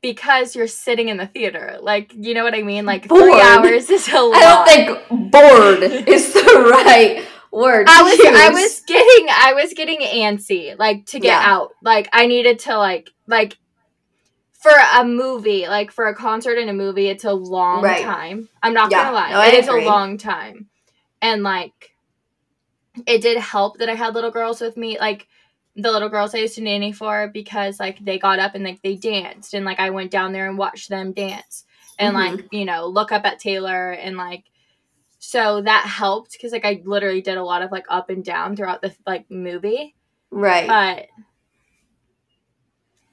[0.00, 1.78] Because you're sitting in the theater.
[1.80, 2.86] Like, you know what I mean?
[2.86, 3.22] Like, Bored?
[3.22, 4.34] three hours is a lot.
[4.68, 7.86] I don't think bored is the right word.
[7.88, 11.42] I was I was getting I was getting antsy like to get Yeah.
[11.42, 11.70] out.
[11.82, 13.56] Like I needed to like like
[14.60, 18.02] for a movie, like for a concert and a movie, it's a long Right.
[18.02, 18.48] time.
[18.62, 19.04] I'm not Yeah.
[19.04, 19.30] gonna lie.
[19.30, 19.84] No, it is agree.
[19.84, 20.68] a long time.
[21.22, 21.93] And like
[23.06, 25.26] it did help that I had little girls with me, like
[25.76, 28.80] the little girls I used to nanny for because like they got up and like
[28.82, 31.64] they danced and like I went down there and watched them dance
[31.98, 32.36] and Mhm.
[32.38, 34.44] like, you know, look up at Taylor and like
[35.18, 38.54] so that helped because like I literally did a lot of like up and down
[38.56, 39.94] throughout the like movie.
[40.30, 40.68] right.
[40.68, 41.06] But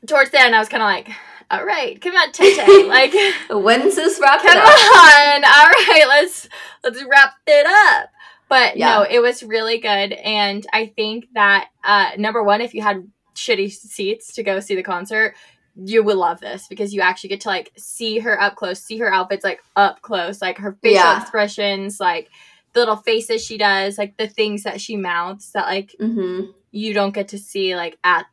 [0.07, 1.09] towards the end I was kinda like,
[1.49, 3.13] all right, come on, Tay like
[3.49, 4.41] When's this wrap?
[4.41, 4.63] come up?
[4.65, 6.47] on, all right, let's
[6.83, 8.09] let's wrap it up.
[8.51, 8.87] But Yeah.
[8.97, 13.07] no, it was really good, and I think that uh, number one, if you had
[13.33, 15.35] shitty seats to go see the concert,
[15.75, 18.97] you would love this because you actually get to like see her up close, see
[18.97, 21.21] her outfits like up close, like her facial Yeah.
[21.21, 22.27] expressions, like
[22.73, 26.51] the little faces she does, like the things that she mouths that like Mm-hmm.
[26.71, 28.25] you don't get to see like at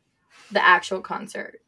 [0.51, 1.61] the actual concert.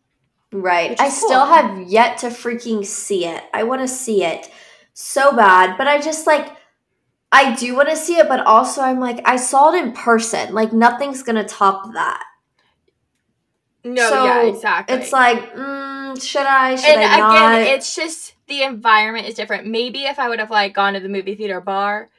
[0.51, 0.99] Right.
[0.99, 3.41] I is still have yet to freaking see it.
[3.53, 4.51] I want to see it
[4.93, 6.49] so bad, but I just like
[7.31, 10.53] I do want to see it, but also I'm like I saw it in person.
[10.53, 12.23] Like nothing's gonna top that.
[13.83, 14.95] No, So, yeah, exactly.
[14.97, 16.75] It's like, mm, should I?
[16.75, 17.61] Should and I again, not?
[17.61, 19.65] it's just the environment is different.
[19.67, 22.09] Maybe if I would have like gone to the movie theater bar,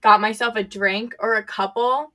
[0.00, 2.12] got myself a drink or a couple,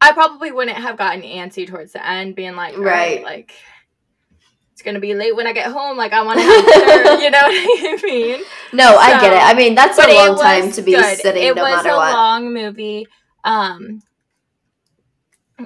[0.00, 3.22] I probably wouldn't have gotten antsy towards the end, being like, right, Right.
[3.22, 3.54] like
[4.82, 5.96] it's gonna be late when I get home.
[5.96, 7.22] Like I want to have dinner.
[7.22, 8.42] you know what I mean?
[8.72, 9.38] no, I get it.
[9.38, 11.18] I mean, that's a long time to be good.
[11.18, 12.12] sitting, It no was matter a what.
[12.12, 13.06] long movie.
[13.44, 14.02] Um,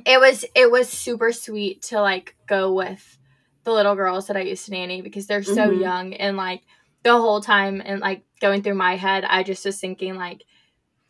[0.05, 3.19] it was it was super sweet to like go with
[3.65, 5.81] the little girls that I used to nanny because they're so Mhm.
[5.81, 6.61] young and like
[7.03, 10.43] the whole time and like going through my head, I just was thinking like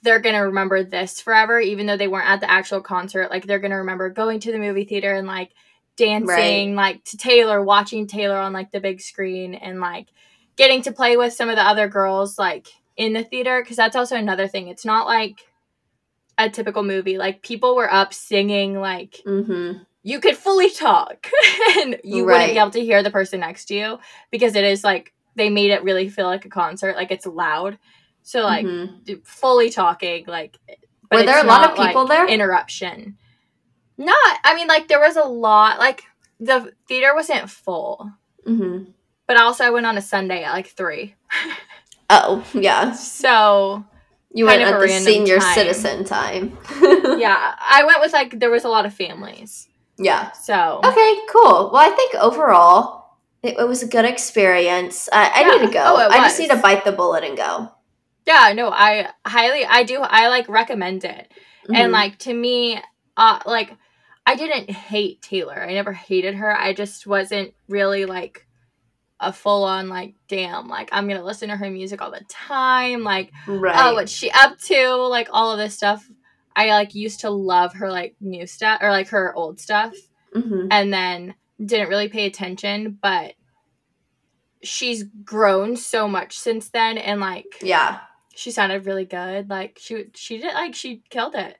[0.03, 3.31] they're gonna remember this forever, even though they weren't at the actual concert.
[3.31, 5.51] Like they're gonna remember going to the movie theater and like
[5.96, 10.09] dancing like to Taylor, watching Taylor on like the big screen and like
[10.56, 13.96] getting to play with some of the other girls like in the theater because that's
[13.96, 14.68] also another thing.
[14.68, 15.40] It's not like
[16.38, 17.18] a typical movie.
[17.18, 19.82] Like people were up singing like Mm-hmm.
[20.02, 21.28] you could fully talk
[21.78, 22.35] and you Right.
[22.35, 23.98] wouldn't be able to hear the person next to you
[24.30, 27.78] because it is like they made it really feel like a concert like it's loud
[28.22, 29.24] so like Mhm.
[29.26, 30.59] fully talking like
[31.11, 32.28] Were there a lot of people like, there?
[32.28, 33.16] interruption
[33.98, 36.04] not i mean like there was a lot like
[36.40, 38.11] the theater wasn't full
[38.46, 38.90] Mm-hmm.
[39.26, 41.14] but also i went on a sunday at like three
[42.09, 42.92] Oh, yeah.
[42.92, 43.85] so
[44.32, 45.54] You went at the senior time.
[45.54, 46.56] citizen time.
[47.18, 49.66] yeah i went with like there was a lot of families
[49.98, 50.30] Yeah.
[50.32, 51.70] so Okay, cool.
[51.72, 55.09] Well, I think overall it, it was a good experience.
[55.12, 55.82] I, I need to go.
[55.85, 57.70] Oh, I just need to bite the bullet and go.
[58.26, 61.30] yeah no i highly i do i like recommend it
[61.68, 61.92] and Mhm.
[61.92, 62.80] like to me
[63.16, 63.70] uh like
[64.26, 68.46] i didn't hate taylor i never hated her i just wasn't really like
[69.20, 73.32] a full-on like damn like i'm gonna listen to her music all the time like
[73.46, 73.74] right.
[73.78, 76.06] oh what's she up to like all of this stuff
[76.54, 79.94] i like used to love her like new stuff or like her old stuff
[80.34, 80.68] Mhm.
[80.70, 81.34] and then
[81.64, 83.32] didn't really pay attention but
[84.62, 88.00] she's grown so much since then and like Yeah.
[88.34, 91.56] she sounded really good like she she did like she killed it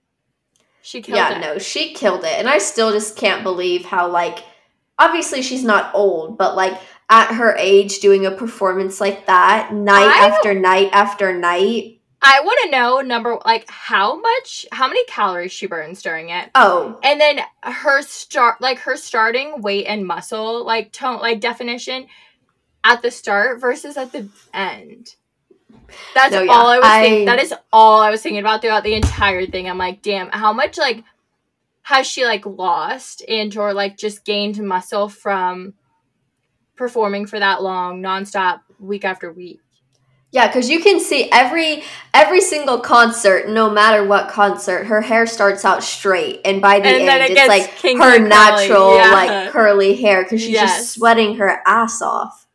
[0.87, 2.39] she killed Yeah, it no, she killed it.
[2.39, 4.45] And I still just can't believe how, like,
[4.99, 10.07] obviously she's not old, but, like, at her age, doing a performance like that, night
[10.07, 12.01] I after night after night.
[12.23, 16.51] I want to know number like how much how many calories she burns during it.
[16.55, 22.07] Oh, And then her start like her starting weight and muscle like tone like definition
[22.83, 25.15] at the start versus at the end.
[26.15, 27.25] That's No, yeah, all I was I- thinking.
[27.27, 29.69] That is all I was thinking about throughout the entire thing.
[29.69, 31.05] I'm like, damn, how much like
[31.83, 35.75] has she like lost and or like just gained muscle from
[36.77, 39.61] performing for that long nonstop week after week?
[40.33, 45.25] Yeah, because you can see every every single concert, no matter what concert, her hair
[45.25, 49.13] starts out straight, and by the And end, it it's like her natural, yeah.
[49.13, 50.77] like curly hair because she's Yes.
[50.79, 52.46] just sweating her ass off.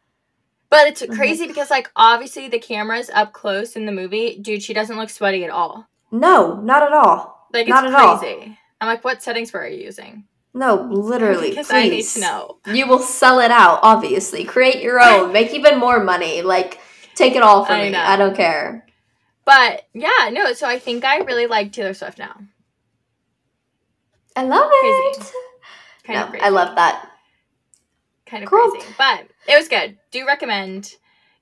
[0.72, 1.16] But it's Mhm.
[1.16, 4.64] crazy because like obviously the camera's up close in the movie, dude.
[4.64, 5.86] She doesn't look sweaty at all.
[6.12, 7.48] No, not at all.
[7.54, 8.18] Like it's Not at all.
[8.18, 8.58] crazy.
[8.80, 10.24] I'm like, what settings were you using?
[10.54, 11.50] No, literally.
[11.52, 11.76] because please.
[11.76, 12.58] I need to know.
[12.74, 14.44] You will sell it out, obviously.
[14.46, 15.32] Create your own.
[15.38, 16.42] Make even more money.
[16.42, 16.80] Like,
[17.16, 17.90] take it all from I me.
[17.92, 18.02] know.
[18.02, 18.86] I don't care.
[19.46, 20.54] But yeah, no.
[20.54, 22.36] So I think I really like Taylor Swift now.
[24.36, 25.16] I love it.
[25.18, 25.32] Crazy.
[26.06, 26.40] Kind No.
[26.42, 27.11] I love that.
[28.32, 28.72] Kind of Cool.
[28.72, 29.98] crazy, but it was good.
[30.10, 30.96] Do recommend,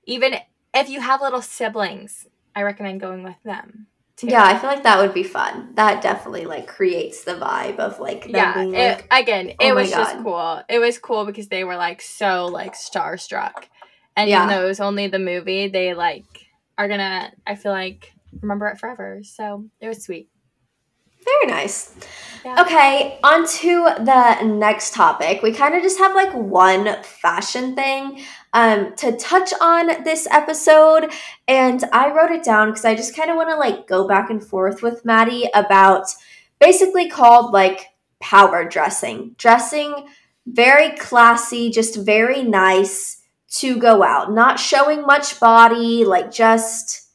[0.06, 0.34] even
[0.74, 2.26] if you have little siblings,
[2.56, 3.86] I recommend going with them.
[4.16, 4.26] Too.
[4.26, 5.70] Yeah, I feel like that would be fun.
[5.76, 8.54] That definitely like creates the vibe of like yeah.
[8.54, 10.62] being It, like, again, oh it was just cool.
[10.68, 13.66] It was cool because they were like so like starstruck,
[14.16, 14.38] and Yeah.
[14.38, 16.24] even though it was only the movie, they like
[16.76, 17.32] are gonna.
[17.46, 19.20] I feel like remember it forever.
[19.22, 20.28] So it was sweet.
[21.30, 21.94] Very nice.
[22.44, 22.62] Yeah.
[22.62, 25.42] Okay, on to the next topic.
[25.42, 28.22] We kind of just have like one fashion thing
[28.54, 31.12] um, to touch on this episode.
[31.46, 34.30] And I wrote it down because I just kind of want to like go back
[34.30, 36.06] and forth with Maddy about
[36.60, 37.88] basically called like
[38.20, 39.34] power dressing.
[39.36, 40.06] Dressing
[40.46, 43.18] very classy, just very nice
[43.50, 47.08] to go out, not showing much body, like just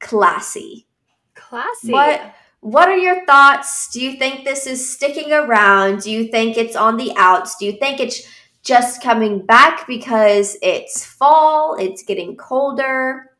[0.00, 0.86] classy.
[1.34, 1.92] Classy.
[1.92, 3.88] What what are your thoughts?
[3.90, 6.02] Do you think this is sticking around?
[6.02, 7.56] Do you think it's on the outs?
[7.56, 8.22] Do you think it's
[8.62, 13.30] just coming back because it's fall, it's getting colder?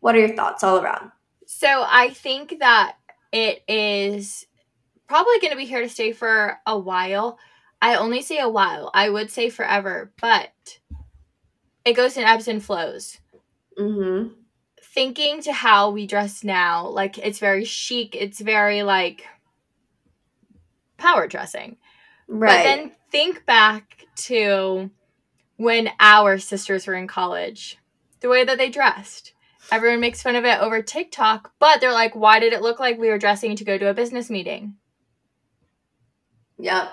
[0.00, 1.10] What are your thoughts all around?
[1.46, 2.96] So I think that
[3.32, 4.46] it is
[5.08, 7.38] probably going to be here to stay for a while.
[7.80, 8.90] I only say a while.
[8.94, 10.78] I would say forever, but
[11.84, 13.18] it goes in ebbs and flows.
[13.78, 14.32] Mm-hmm.
[14.94, 19.26] Thinking to how we dress now, like it's very chic, it's very like
[20.96, 21.76] power dressing.
[22.28, 22.56] Right.
[22.56, 24.90] But then think back to
[25.56, 27.78] when our sisters were in college,
[28.20, 29.32] the way that they dressed.
[29.72, 32.98] Everyone makes fun of it over TikTok, but they're like, why did it look like
[32.98, 34.76] we were dressing to go to a business meeting?
[36.58, 36.90] yep.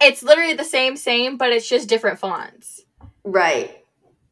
[0.00, 2.82] It's literally the same, same, but it's just different fonts.
[3.22, 3.83] Right.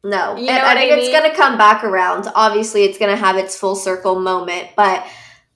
[0.05, 0.37] No.
[0.37, 2.29] You and I think I it's going to come back around.
[2.35, 5.07] Obviously, it's going to have its full circle moment, but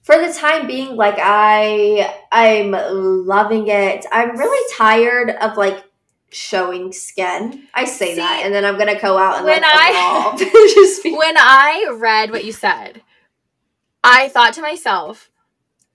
[0.07, 4.05] for the time being like I I'm loving it.
[4.09, 5.83] I'm really tired of like
[6.29, 7.67] showing skin.
[7.73, 10.31] I say See, that, and then I'm gonna go out and when like I-
[11.17, 13.01] when I read what you said,
[14.01, 15.29] I thought to myself,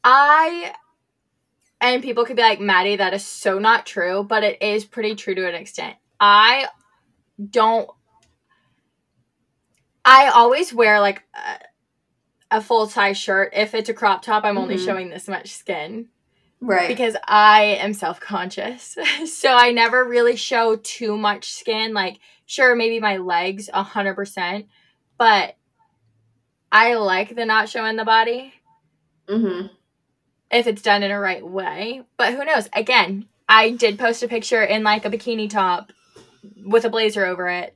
[0.05, 0.75] I
[1.81, 5.15] and people could be like, Maddy, that is so not true, but it is pretty
[5.15, 5.97] true to an extent.
[6.21, 6.67] I
[7.51, 7.89] don't
[10.05, 13.53] I always wear like a, a full size shirt.
[13.55, 14.85] If it's a crop top, I'm only Mhm.
[14.85, 16.09] showing this much skin
[16.61, 16.89] right.
[16.89, 18.97] because I am self conscious.
[19.27, 21.95] so I never really show too much skin.
[21.95, 24.67] Like, sure, maybe my legs, 100%,
[25.19, 25.57] but
[26.71, 28.55] I like the not showing the body
[29.29, 29.67] hmm
[30.51, 32.03] if it's done in a right way.
[32.19, 32.69] But who knows?
[32.75, 35.93] Again, I did post a picture in like a bikini top
[36.67, 37.75] with a blazer over it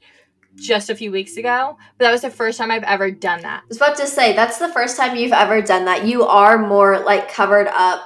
[0.57, 3.63] just a few weeks ago, but that was the first time I've ever done that.
[3.63, 6.07] I was about to say that's the first time you've ever done that.
[6.07, 8.03] You are more like covered up.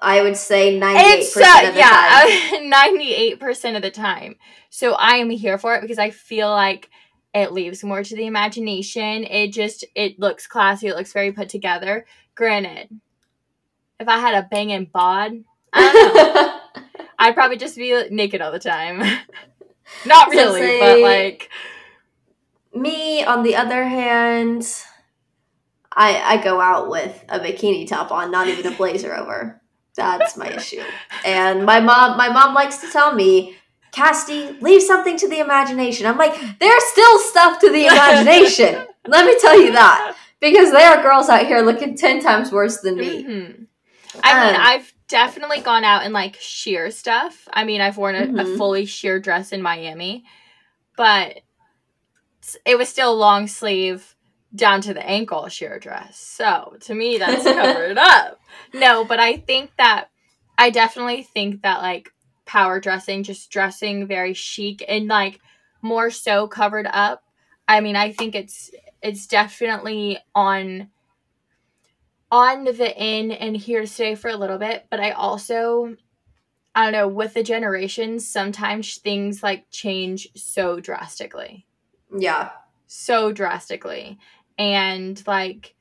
[0.00, 1.74] I would say 98% uh, of the time.
[1.74, 2.24] yeah,
[3.00, 4.36] eight percent of the time.
[4.70, 6.88] So I am here for it because I feel like
[7.34, 9.24] it leaves more to the imagination.
[9.24, 10.88] It just it looks classy.
[10.88, 12.06] It looks very put together.
[12.34, 12.88] Granted,
[13.98, 15.32] if I had a banging bod,
[15.72, 16.54] I don't know.
[17.18, 18.98] I'd probably just be naked all the time.
[20.06, 21.50] Not So really, say- but like
[22.80, 24.66] Me, on the other hand,
[25.92, 29.60] I I go out with a bikini top on, not even a blazer over.
[29.96, 30.82] That's my issue.
[31.24, 33.56] And my mom my mom likes to tell me,
[33.92, 36.06] Casty, leave something to the imagination.
[36.06, 38.86] I'm like, there's still stuff to the imagination.
[39.06, 40.14] Let me tell you that.
[40.40, 43.24] Because there are girls out here looking ten times worse than me.
[43.24, 43.66] Mhm.
[44.22, 47.48] I mean, Um, I've definitely gone out in like sheer stuff.
[47.52, 48.56] I mean, I've worn a, a Mhm.
[48.56, 50.24] fully sheer dress in Miami,
[50.96, 51.40] but
[52.64, 54.14] it was still long sleeve
[54.54, 56.18] down to the ankle sheer dress.
[56.18, 58.40] So to me, that's covered up.
[58.72, 60.10] No, but I think that
[60.56, 62.12] I definitely think that like
[62.46, 65.40] power dressing, just dressing very chic and like
[65.82, 67.22] more so covered up.
[67.66, 68.70] I mean, I think it's
[69.02, 70.88] it's definitely on
[72.30, 75.96] on the in and here to stay for a little bit, but I also
[76.74, 81.66] I don't know, with the generations, sometimes things like change so drastically.
[82.16, 82.50] Yeah.
[82.86, 84.18] So drastically.
[84.58, 85.74] And like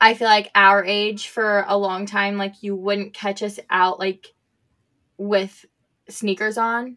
[0.00, 3.98] I feel like our age for a long time, like you wouldn't catch us out
[3.98, 4.32] like
[5.16, 5.64] with
[6.08, 6.96] sneakers on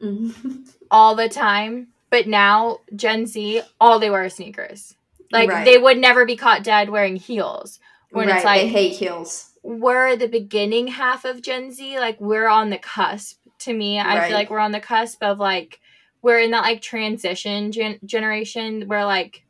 [0.00, 0.68] Mhm.
[0.90, 1.88] all the time.
[2.10, 4.94] But now Gen Z, all they wear sneakers.
[5.32, 5.64] Like Right.
[5.64, 7.80] they would never be caught dead wearing heels.
[8.10, 8.36] When right.
[8.36, 9.48] it's like they hate heels.
[9.62, 11.98] we're the beginning half of Gen Z.
[11.98, 13.38] Like we're on the cusp.
[13.60, 14.26] To me, I Right.
[14.28, 15.80] feel like we're on the cusp of like
[16.22, 19.44] we're in that like transition gen- generation where like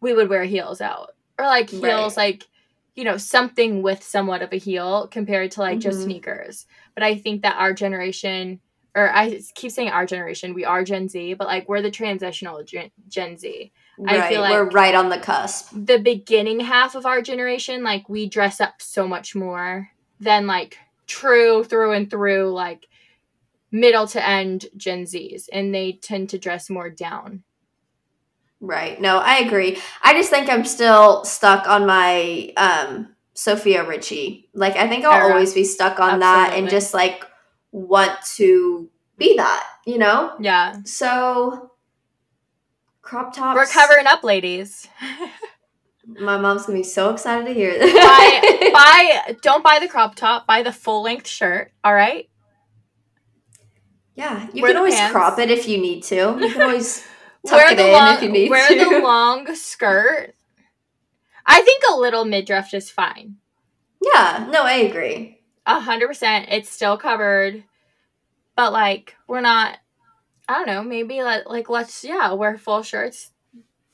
[0.00, 2.32] we would wear heels out or like heels Right.
[2.34, 2.44] like
[2.94, 6.04] you know something with somewhat of a heel compared to like just Mhm.
[6.04, 6.66] sneakers.
[6.94, 8.60] But I think that our generation
[8.96, 12.62] or I keep saying our generation, we are Gen Z, but like we're the transitional
[12.62, 13.72] gen, Gen Z.
[14.06, 14.28] I Right.
[14.28, 15.70] feel We're right on the cusp.
[15.74, 20.78] the beginning half of our generation, like we dress up so much more than like
[21.08, 22.86] true through and through, like
[23.74, 27.42] middle to end Gen Zs, and they tend to dress more down.
[28.60, 28.98] Right.
[29.00, 29.78] No, I agree.
[30.00, 34.48] I just think I'm still stuck on my um Sofia Richie.
[34.54, 35.32] Like I think I'll Era.
[35.32, 37.26] always be stuck on that and just like
[37.72, 40.34] want to be that, you know?
[40.40, 41.72] Yeah, So
[43.02, 43.56] crop tops.
[43.56, 44.88] we're covering up, ladies.
[46.06, 47.92] My mom's gonna be so excited to hear this.
[47.92, 50.46] buy, buy, don't buy the crop top.
[50.46, 51.72] Buy the full length shirt.
[51.82, 52.28] All right.
[54.14, 55.12] Yeah, you Wear can always pants.
[55.12, 56.14] crop it if you need to.
[56.40, 57.04] You can always
[57.46, 58.74] tuck wear it the in long, if you need wear to.
[58.74, 60.34] the long skirt.
[61.46, 63.36] I think a little midriff is fine.
[64.00, 65.40] yeah, no, I agree.
[65.66, 66.46] A hundred percent.
[66.50, 67.64] It's still covered,
[68.56, 69.78] but like we're not.
[70.48, 70.82] I don't know.
[70.82, 73.30] Maybe like like let's yeah wear full shirts,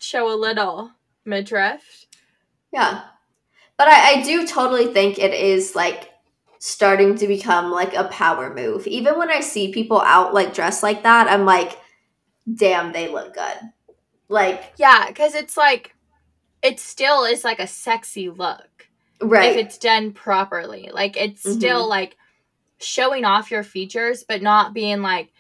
[0.00, 0.92] show a little
[1.24, 2.06] midriff.
[2.72, 3.02] Yeah.
[3.76, 6.09] But I, I do totally think it is like
[6.60, 8.86] starting to become like a power move.
[8.86, 11.78] Even when I see people out like dressed like that, I'm like,
[12.54, 13.56] damn, they look good.
[14.28, 15.94] Like, Yeah, because it's like
[16.62, 18.88] it still is like a sexy look
[19.22, 19.56] right.
[19.56, 20.90] if it's done properly.
[20.92, 21.88] Like it's still Mhm.
[21.88, 22.16] like
[22.78, 25.32] showing off your features, but not being like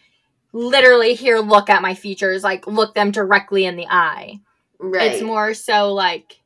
[0.54, 1.38] literally here.
[1.38, 2.42] Look at my features.
[2.42, 4.40] Like look them directly in the eye.
[4.78, 5.12] right.
[5.12, 6.40] It's more so like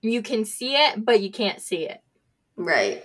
[0.00, 2.00] you can see it, but you can't see it.
[2.56, 3.04] Right.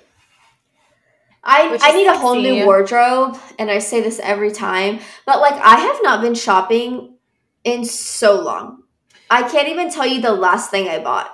[1.49, 5.53] I, I need a whole new wardrobe, and I say this every time, but like
[5.53, 7.15] I have not been shopping
[7.63, 8.83] in so long.
[9.29, 11.33] I can't even tell you the last thing I bought.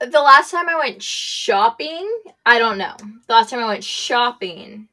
[0.00, 2.10] The last time I went shopping,
[2.46, 2.96] I don't know.
[3.26, 4.88] The last time I went shopping,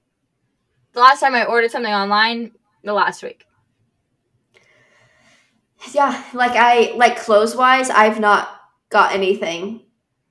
[0.91, 2.51] the last time I ordered something online,
[2.84, 3.45] the last week.
[5.93, 8.49] Yeah, like I like clothes wise, I've not
[8.89, 9.84] got anything.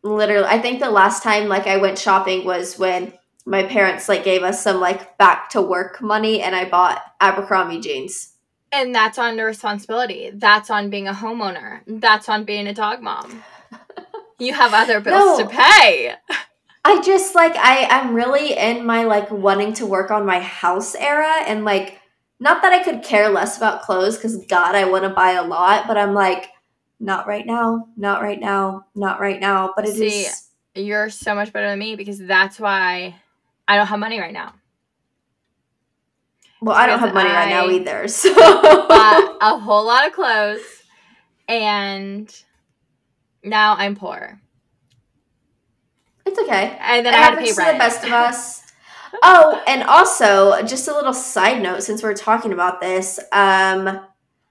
[0.02, 3.14] Literally, I think the last time like I went shopping was when
[3.46, 7.80] my parents like gave us some like back to work money and I bought Abercrombie
[7.80, 8.32] jeans.
[8.72, 10.30] And that's on the responsibility.
[10.34, 11.80] That's on being a homeowner.
[11.86, 13.42] That's on being a dog mom.
[14.38, 15.44] You have other bills No.
[15.46, 16.12] to pay.
[16.84, 20.94] I just like I I'm really in my like wanting to work on my house
[20.94, 21.98] era and like
[22.38, 25.42] not that I could care less about clothes cuz god I want to buy a
[25.42, 26.50] lot, but I'm like
[27.00, 30.42] not right now, not right now, not right now, but it is.
[30.74, 33.14] See, You're so much better than me because that's why
[33.68, 34.54] I don't have money right now.
[36.60, 38.06] well, I don't have money right now either.
[38.08, 40.62] So Bought a whole lot of clothes
[41.48, 42.32] and
[43.42, 44.40] now I'm poor.
[46.24, 46.76] it's okay.
[46.80, 47.72] And then it I had to pay to rent.
[47.76, 48.62] the best of us.
[49.22, 54.00] Oh, and also, just a little side note since we're talking about this, um,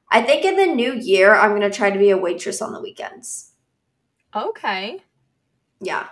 [0.09, 2.82] I think in the new year I'm gonna try to be a waitress on the
[2.82, 3.51] weekends.
[4.36, 5.01] Okay.
[5.82, 6.07] Yeah.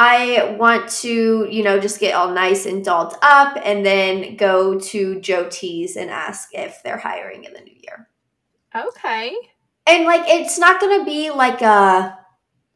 [0.00, 4.78] I want to, you know, just get all nice and dolled up and then go
[4.78, 8.08] to Joe T's and ask if they're hiring in the new year.
[8.76, 9.36] Okay.
[9.88, 12.16] And like it's not gonna be like a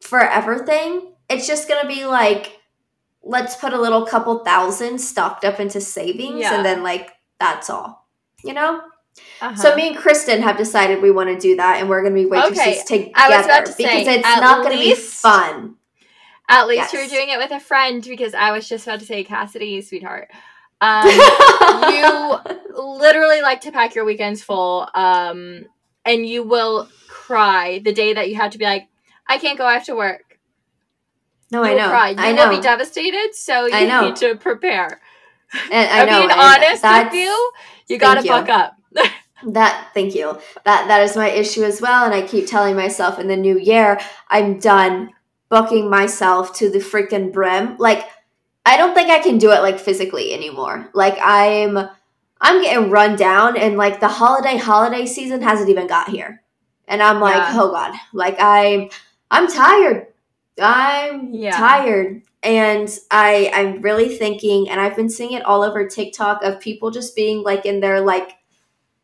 [0.01, 1.13] forever thing.
[1.29, 2.59] It's just gonna be like
[3.23, 6.55] let's put a little couple thousand stocked up into savings Yeah.
[6.55, 8.05] and then like that's all.
[8.43, 8.81] You know?
[9.41, 9.55] Uh-huh.
[9.55, 12.25] So me and Kristen have decided we want to do that and we're gonna be
[12.25, 15.77] waitresses Okay, together I was about to say, because it's not gonna be fun.
[16.53, 19.23] At least you're doing it with a friend because I was just about to say
[19.23, 20.29] Kassidy, sweetheart.
[20.81, 22.37] Um, you
[22.75, 25.63] literally like to pack your weekends full, um,
[26.03, 28.89] and you will cry the day that you have to be like,
[29.25, 30.39] I can't go, I have to work.
[31.53, 31.89] No, You I know.
[31.89, 32.09] cry.
[32.09, 34.07] You I will be devastated, so you know.
[34.07, 34.99] need to prepare.
[35.71, 36.19] And I I'm know.
[36.19, 37.51] being and honest with you.
[37.87, 38.29] You gotta you.
[38.29, 38.73] buck up.
[39.45, 40.37] That thank you.
[40.65, 42.05] That that is my issue as well.
[42.05, 43.99] And I keep telling myself in the new year,
[44.29, 45.11] I'm done
[45.53, 47.77] booking myself to the freaking brim.
[47.77, 48.07] Like
[48.65, 50.89] I don't think I can do it like physically anymore.
[50.95, 51.77] Like I'm
[52.41, 56.41] I'm getting run down and like the holiday holiday season hasn't even got here.
[56.87, 57.61] And I'm like, Yeah.
[57.61, 57.93] oh God.
[58.13, 58.89] Like I'm
[59.29, 60.07] I'm tired.
[60.59, 61.51] I'm Yeah.
[61.55, 62.23] tired.
[62.41, 66.89] And I I'm really thinking and I've been seeing it all over TikTok of people
[66.89, 68.31] just being like in their like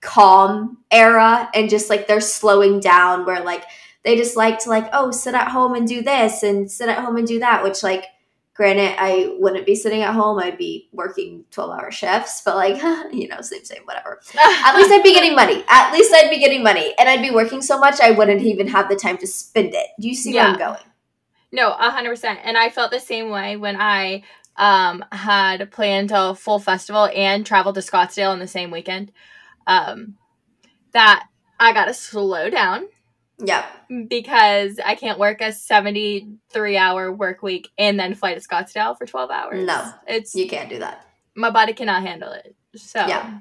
[0.01, 3.65] calm era and just like they're slowing down where like
[4.03, 7.03] they just like to like oh sit at home and do this and sit at
[7.03, 8.05] home and do that which like
[8.53, 10.37] granted i wouldn't be sitting at home.
[10.37, 12.75] I'd be working 12 hour shifts but like
[13.13, 14.19] you know same same whatever.
[14.39, 15.63] At least i'd be getting money.
[15.69, 16.93] At least i'd be getting money.
[16.99, 19.87] And i'd be working so much i wouldn't even have the time to spend it.
[19.99, 20.83] Do you see where i'm going?
[21.51, 22.39] No, a hundred percent.
[22.43, 24.23] And I felt the same way when I
[24.57, 29.11] um had planned a full festival and traveled to Scottsdale on the same weekend.
[29.67, 30.15] Um
[30.91, 31.27] that
[31.59, 32.87] I gotta slow down
[33.39, 33.65] yep
[34.07, 38.97] because I can't work a seventy three hour work week and then fly to Scottsdale
[38.97, 39.65] for twelve hours.
[39.65, 39.91] No.
[40.07, 41.05] It's you can't do that
[41.39, 42.55] my body cannot handle it.
[42.75, 43.39] So Yeah.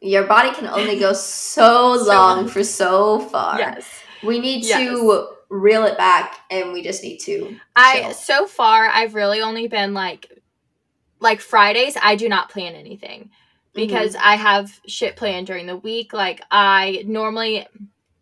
[0.00, 3.88] your body can only go so So long for so far Yes.
[4.22, 4.78] we need Yes.
[4.78, 9.68] to reel it back and we just need to I so far I've really only
[9.68, 10.42] been like
[11.20, 13.30] like Fridays I do not plan anything mm-hmm.
[13.74, 17.66] because I have shit planned during the week like I normally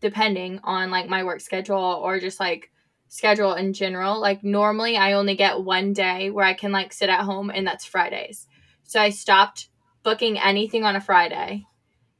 [0.04, 2.70] depending on like my work schedule or just like
[3.08, 7.08] schedule in general like normally I only get one day where I can like sit
[7.08, 8.46] at home and that's Fridays.
[8.82, 9.68] So I stopped
[10.02, 11.64] booking anything on a Friday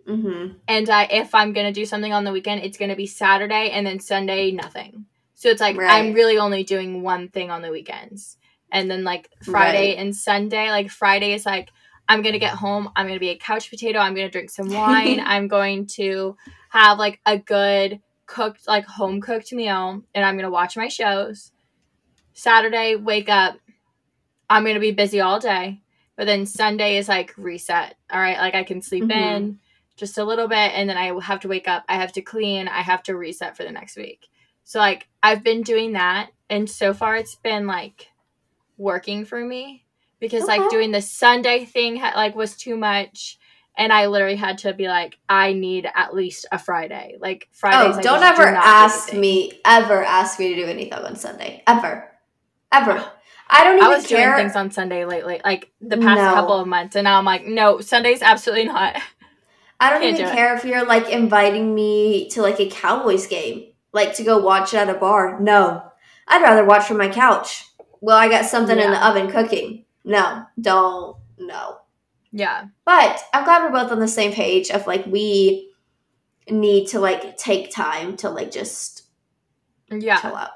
[0.06, 3.68] hmm and I if I'm gonna do something on the weekend, it's gonna be Saturday
[3.70, 5.04] and then Sunday nothing.
[5.34, 8.38] So it's like I'm really only doing one thing on the weekends,
[8.72, 9.98] and then like Friday Right.
[9.98, 11.68] and Sunday, like Friday is like
[12.08, 15.20] I'm gonna get home, I'm gonna be a couch potato, I'm gonna drink some wine,
[15.20, 16.36] I'm going to
[16.70, 21.52] have like a good cooked like home cooked meal, and I'm gonna watch my shows.
[22.32, 23.56] Saturday, wake up,
[24.50, 25.80] I'm gonna be busy all day,
[26.16, 27.94] but then Sunday is like reset.
[28.10, 29.10] All right, like I can sleep Mhm.
[29.10, 29.58] in
[29.96, 32.66] just a little bit and then I have to wake up, I have to clean,
[32.68, 34.28] I have to reset for the next week.
[34.64, 38.08] So like I've been doing that and so far it's been like
[38.76, 39.84] working for me
[40.20, 43.38] because like doing the Sunday thing ha- like was too much
[43.76, 47.16] and I literally had to be like I need at least a Friday.
[47.20, 51.16] Like Fridays Oh, don't ever do ask me, ever ask me to do anything on
[51.16, 51.62] Sunday.
[51.66, 52.08] Ever.
[52.72, 53.10] Ever.
[53.50, 54.32] I don't even I was care.
[54.34, 56.32] doing things on Sunday lately, like the past No.
[56.34, 58.96] couple of months, and now I'm like, no, Sunday's absolutely not.
[59.78, 60.34] I don't can't even do it.
[60.34, 64.72] care if you're like inviting me to like a Cowboys game, like to go watch
[64.72, 65.38] it at a bar.
[65.40, 65.82] No.
[66.26, 67.66] I'd rather watch from my couch.
[68.00, 69.83] Well, I got something in the oven cooking.
[70.04, 71.16] No, don't.
[71.38, 71.78] No.
[72.32, 72.66] Yeah.
[72.84, 75.70] But I'm glad we're both on the same page of like we
[76.50, 79.04] need to like take time to like just
[79.90, 80.20] Yeah.
[80.20, 80.50] chill out.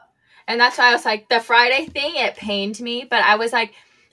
[0.46, 3.07] And that's why I was like, the Friday thing, it pained me.
[3.09, 3.72] But I was like,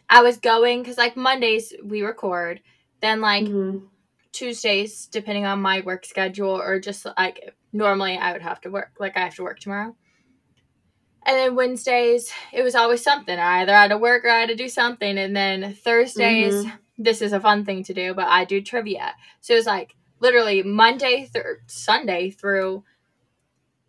[0.09, 2.61] I was going because like Mondays we record.
[3.01, 3.87] Then like Mhm.
[4.31, 8.91] Tuesdays, depending on my work schedule, or just like normally I would have to work.
[8.99, 9.95] Like I have to work tomorrow.
[11.25, 13.37] And then Wednesdays, it was always something.
[13.37, 15.17] I either had to work or I had to do something.
[15.17, 16.75] And then Thursdays, mm-hmm.
[16.99, 19.15] this is a fun thing to do, but I do trivia.
[19.41, 22.83] So it was like literally Monday through Sunday through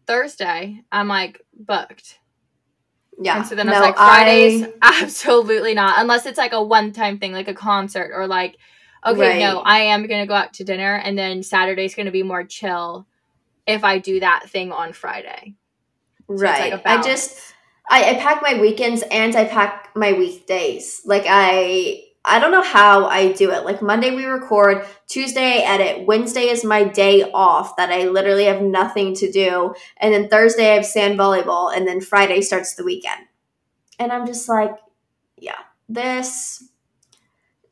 [0.07, 2.21] Thursday, I'm like booked.
[3.21, 3.39] Yeah.
[3.39, 6.01] And so then I No, was like, Fridays, I- absolutely not.
[6.01, 8.57] Unless it's like a one time thing, like a concert or like,
[9.05, 10.95] okay, no, I am going to go out to dinner.
[10.95, 13.07] And then Saturday's going to be more chill
[13.67, 15.55] if I do that thing on Friday.
[16.29, 16.73] Like right.
[16.73, 17.07] a I balance.
[17.07, 17.55] just
[17.89, 21.03] I, I pack my weekends and I pack my weekdays.
[21.05, 23.65] Like I I don't know how I do it.
[23.65, 28.47] Like Monday we record, Tuesday I edit, Wednesday is my day off that I literally
[28.47, 32.75] have nothing to do, and then Thursday I have sand volleyball, and then Friday starts
[32.75, 33.27] the weekend.
[34.01, 34.77] And I'm just like,
[35.39, 35.59] yeah,
[35.89, 36.65] this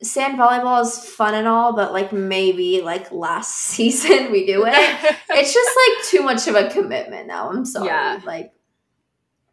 [0.05, 4.73] sand volleyball is fun and all, but like maybe like last season we do it.
[5.29, 7.49] it's just like too much of a commitment now.
[7.49, 7.87] I'm sorry.
[7.87, 8.19] Yeah.
[8.23, 8.53] Like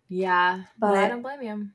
[0.08, 0.64] yeah.
[0.78, 1.68] But I don't blame you.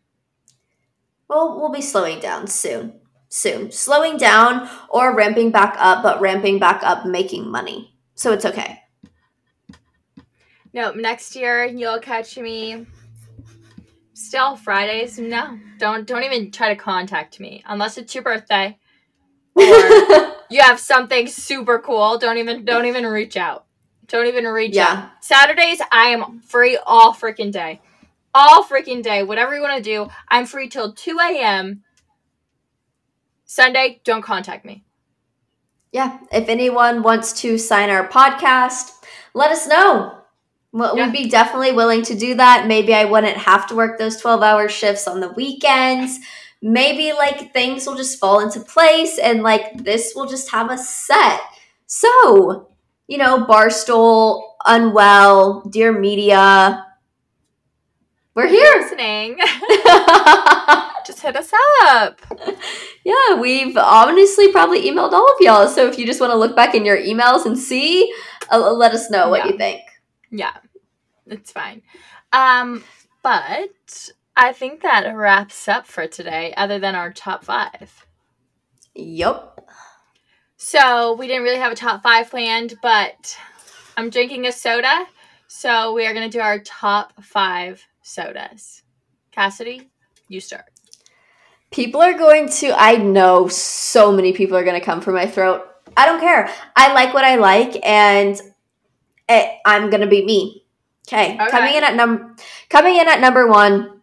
[1.28, 2.99] Well, we'll be slowing down soon.
[3.30, 3.71] Soon.
[3.71, 7.95] Slowing down or ramping back up, but ramping back up making money.
[8.15, 8.80] So it's okay.
[10.71, 12.86] No, next year you'll catch me.
[14.18, 15.20] Still Fridays.
[15.20, 18.76] No, don't don't even try to contact me unless it's your birthday
[19.53, 19.63] or
[20.49, 22.18] you have something super cool.
[22.18, 23.65] Don't even don't even reach out.
[24.07, 25.11] Don't even reach Yeah.
[25.13, 25.24] out.
[25.24, 27.80] Saturdays I am free all freaking day,
[28.34, 29.22] all freaking day.
[29.22, 31.84] Whatever you want to do, I'm free till two a.m.
[33.45, 34.84] Sunday, don't contact me.
[35.91, 36.18] yeah.
[36.32, 38.91] If anyone wants to sign our podcast,
[39.36, 40.16] let us know.
[40.78, 41.05] Well, Yeah.
[41.09, 42.67] We'd be definitely willing to do that.
[42.67, 46.19] Maybe I wouldn't have to work those 12 hour shifts on the weekends.
[46.61, 50.78] Maybe like things will just fall into place and like this will just have a
[50.78, 51.39] set.
[51.88, 52.69] So,
[53.07, 56.84] you know, Barstool, Unwell, Dear Media,
[58.36, 58.71] we're here.
[58.82, 59.38] Listening,
[61.07, 61.51] just hit us
[61.86, 62.19] up.
[63.03, 65.67] yeah, we've honestly probably emailed all of y'all.
[65.67, 68.13] So if you just want to look back in your emails and see,
[68.51, 69.51] uh, let us know what Yeah.
[69.53, 69.82] you think.
[70.30, 70.51] Yeah,
[71.30, 71.82] it's fine.
[72.34, 72.84] Um,
[73.23, 78.05] but I think that wraps up for today, other than our top five.
[78.95, 79.67] Yup.
[80.57, 83.38] So we didn't really have a top five planned, but
[83.95, 85.05] I'm drinking a soda.
[85.47, 88.84] So we are going to do our top five sodas.
[89.36, 89.88] Kassidy,
[90.28, 90.65] you start.
[91.71, 95.25] People are going to, I know so many people are going to come for my
[95.25, 95.63] throat.
[95.95, 96.49] I don't care.
[96.75, 98.39] I like what I like, and
[99.28, 100.63] it, I'm going to be me.
[101.08, 101.38] Okay.
[101.49, 102.36] Coming in at number
[102.70, 104.01] coming in at number one,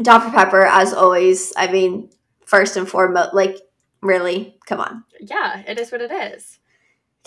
[0.00, 0.30] Dr.
[0.30, 1.52] Pepper, as always.
[1.56, 2.10] I mean,
[2.44, 3.58] first and foremost, like,
[4.00, 5.04] really, come on.
[5.20, 6.58] Yeah, it is what it is.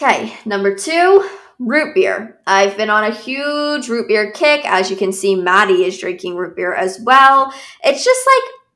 [0.02, 1.28] Okay, number two,
[1.60, 2.40] root beer.
[2.46, 4.64] I've been on a huge root beer kick.
[4.64, 7.54] As you can see, Maddy is drinking root beer as well.
[7.84, 8.28] It's just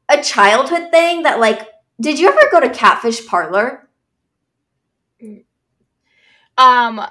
[0.10, 1.68] like a childhood thing that, like,
[2.00, 3.88] did you ever go to Catfish Parlor?
[6.58, 7.02] Um,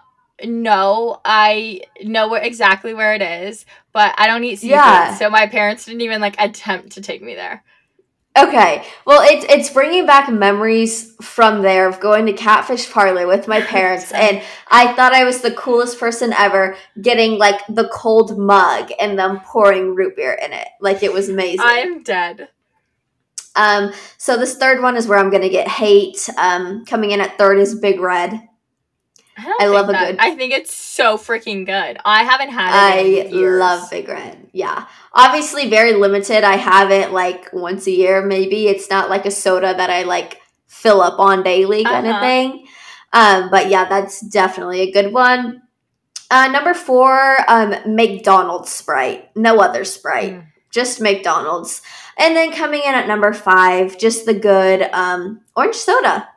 [0.44, 5.14] no, I know where, exactly where it is, but I don't eat seafood, Yeah.
[5.14, 7.62] so my parents didn't even like attempt to take me there.
[8.38, 13.48] Okay, well, it's it's bringing back memories from there of going to Catfish Parlor with
[13.48, 18.38] my parents, and I thought I was the coolest person ever, getting like the cold
[18.38, 21.60] mug and them pouring root beer in it, like it was amazing.
[21.64, 22.48] I'm dead.
[23.56, 26.28] Um, so this third one is where I'm gonna get hate.
[26.38, 28.40] Um, coming in at third is Big Red.
[29.46, 31.98] I, I love a that- good- I think it's so freaking good.
[32.04, 33.26] I haven't had I it.
[33.28, 33.60] in years.
[33.60, 34.48] love Big Red.
[34.52, 36.44] Yeah, obviously very limited.
[36.44, 38.68] I have it like once a year, maybe.
[38.68, 42.20] It's not like a soda that I like fill up on daily kind of Uh-huh.
[42.20, 42.66] thing.
[43.12, 45.62] Um, but yeah, that's definitely a good one.
[46.30, 49.34] Uh, number four, um, McDonald's Sprite.
[49.36, 50.34] No other Sprite.
[50.34, 50.44] Mm.
[50.70, 51.82] just McDonald's.
[52.16, 56.28] And then coming in at number five, just the good um, orange soda.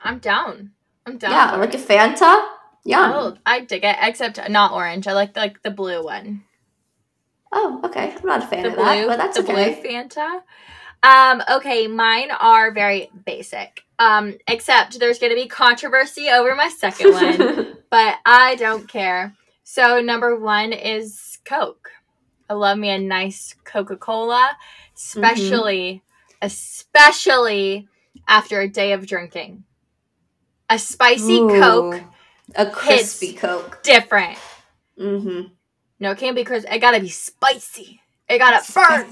[0.00, 0.72] I'm down.
[1.06, 1.30] I'm down.
[1.30, 1.80] Yeah, like it.
[1.80, 2.48] a Fanta.
[2.84, 3.12] Yeah.
[3.14, 3.96] Oh, I dig it.
[4.00, 5.06] Except not orange.
[5.06, 6.44] I like like the blue one.
[7.52, 8.14] Oh, okay.
[8.16, 9.80] I'm not a fan The of blue, that, but that's the okay.
[9.80, 10.42] blue Fanta.
[11.02, 13.82] Um, okay, mine are very basic.
[13.98, 19.34] Um, except there's gonna be controversy over my second one, but I don't care.
[19.62, 21.90] So number one is Coke.
[22.48, 24.56] I love me a nice Coca Cola,
[24.96, 26.02] especially,
[26.42, 27.88] especially
[28.28, 29.64] after a day of drinking.
[30.70, 32.02] A spicy Ooh, Coke,
[32.56, 33.78] A crispy Coke.
[33.82, 34.38] different.
[34.98, 35.52] Mm-hmm.
[36.00, 36.70] No, it can't be crispy.
[36.74, 38.00] It gotta be spicy.
[38.28, 39.06] It gotta burn.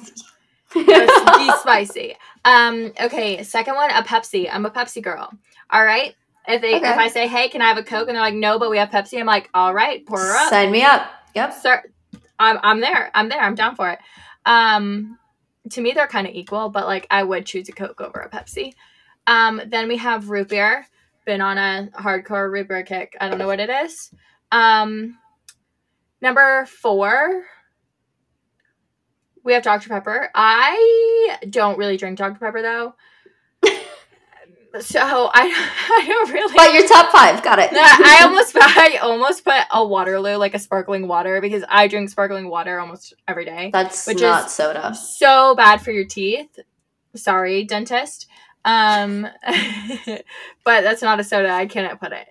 [0.75, 2.17] It's be spicy.
[2.45, 4.49] Um, okay, second one, a Pepsi.
[4.53, 5.31] I'm a Pepsi girl.
[5.71, 6.15] All right.
[6.47, 6.91] If they Okay.
[6.91, 8.09] if I say, hey, can I have a Coke?
[8.09, 10.51] And they're like, no, but we have Pepsi, I'm like, all right, pour her up.
[10.51, 11.11] Sign me up.
[11.35, 11.55] Yep.
[11.55, 11.83] Sir,
[12.39, 13.11] I'm I'm there.
[13.15, 13.41] I'm there.
[13.41, 13.99] I'm down for it.
[14.45, 15.19] Um,
[15.71, 18.29] to me, they're kind of equal, but like I would choose a Coke over a
[18.29, 18.75] Pepsi.
[19.27, 20.87] Um, then we have root beer.
[21.25, 23.17] Been on a hardcore root beer kick.
[23.21, 24.13] I don't know what it is.
[24.53, 25.19] Um,
[26.21, 27.45] number four,
[29.43, 30.31] we have Dr Pepper.
[30.35, 32.95] I don't really drink Dr Pepper though,
[34.81, 35.31] so I
[35.89, 36.55] I don't really.
[36.55, 37.43] But your top five.
[37.43, 37.71] Got it.
[37.75, 42.49] I almost I almost put a Waterloo like a sparkling water because I drink sparkling
[42.49, 43.71] water almost every day.
[43.73, 44.95] That's which not is- soda.
[44.95, 46.59] So bad for your teeth.
[47.15, 48.27] Sorry, dentist.
[48.65, 49.23] Um,
[50.65, 51.51] but that's not a soda.
[51.51, 52.29] I cannot put it.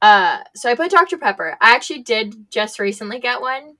[0.00, 1.56] Uh, so I put Dr Pepper.
[1.60, 3.76] I actually did just recently get one,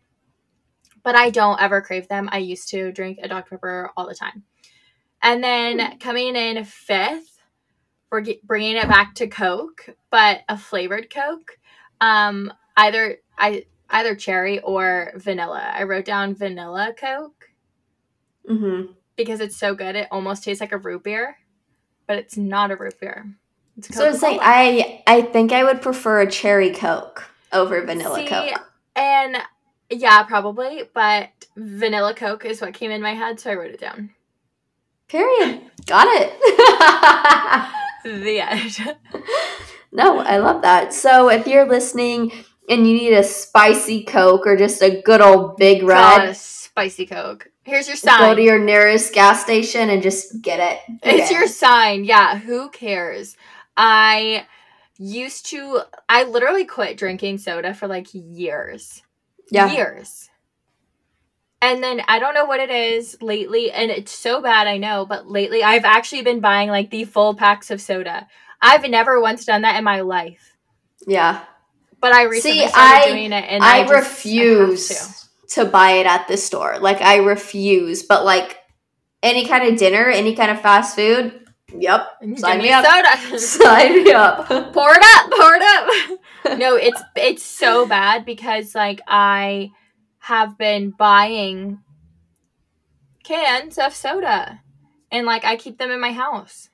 [1.03, 2.29] but I don't ever crave them.
[2.33, 4.45] I used to drink a Dr Pepper all the time.
[5.23, 7.41] And then coming in fifth,
[8.11, 11.59] we're bringing it back to Coke, but a flavored Coke.
[12.01, 15.73] Um, either I either cherry or vanilla.
[15.75, 17.51] I wrote down vanilla Coke
[18.49, 18.93] Mm-hmm.
[19.17, 19.97] because it's so good.
[19.97, 21.37] It almost tastes like a root beer,
[22.07, 23.27] but it's not a root beer.
[23.77, 28.17] It's So it's like I I think I would prefer a cherry Coke over vanilla
[28.21, 28.61] See, Coke.
[28.97, 29.37] and
[29.91, 33.81] yeah, probably, but vanilla Coke is what came in my head, so I wrote it
[33.81, 34.11] down.
[35.09, 35.63] Period.
[35.87, 37.71] Got it.
[38.05, 38.97] The end.
[39.93, 40.93] no, I love that.
[40.93, 42.33] So if you're listening
[42.69, 46.37] and you need a spicy Coke or just a good old big red,
[46.75, 47.51] spicy Coke.
[47.63, 48.19] Here's your sign.
[48.19, 50.99] go to your nearest gas station and just get it.
[51.05, 52.03] It's your sign.
[52.05, 53.37] Yeah, who cares?
[53.77, 54.45] I
[54.99, 59.03] used to I literally quit drinking soda for like years.
[59.53, 59.73] yeah.
[59.73, 60.29] Years.
[61.63, 65.07] And then I don't know what it is lately, and it's so bad, I know,
[65.07, 68.27] but lately I've actually been buying like the full packs of soda.
[68.61, 70.57] I've never once done that in my life.
[71.07, 71.43] Yeah.
[72.01, 75.65] But I recently See, started I- doing it and I, I, just- refuse to.
[75.65, 76.79] buy it at the store.
[76.79, 78.03] Like I refuse.
[78.03, 78.59] But like
[79.23, 81.41] any kind of dinner, any kind of fast food,
[81.77, 82.07] yep.
[82.37, 82.85] Sign me me up.
[82.85, 83.39] soda.
[83.39, 84.47] Sign me up.
[84.49, 86.59] pour it up, pour it up.
[86.59, 89.71] no, it's it's so bad because like I
[90.19, 91.81] have been buying
[93.23, 94.61] cans of soda
[95.11, 96.69] and like I keep them in my house.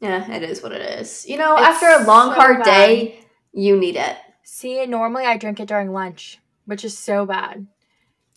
[0.00, 1.26] yeah, it is what it is.
[1.26, 2.64] You know, It's after a long, so hard bad.
[2.64, 3.20] day,
[3.52, 4.16] you need it.
[4.42, 7.66] See, normally I drink it during lunch, which is so bad.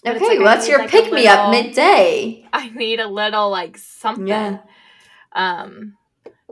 [0.03, 2.47] But Okay, like well, that's your like, pick me up midday.
[2.53, 4.27] I need a little like something.
[4.27, 4.59] Yeah.
[5.33, 5.97] Um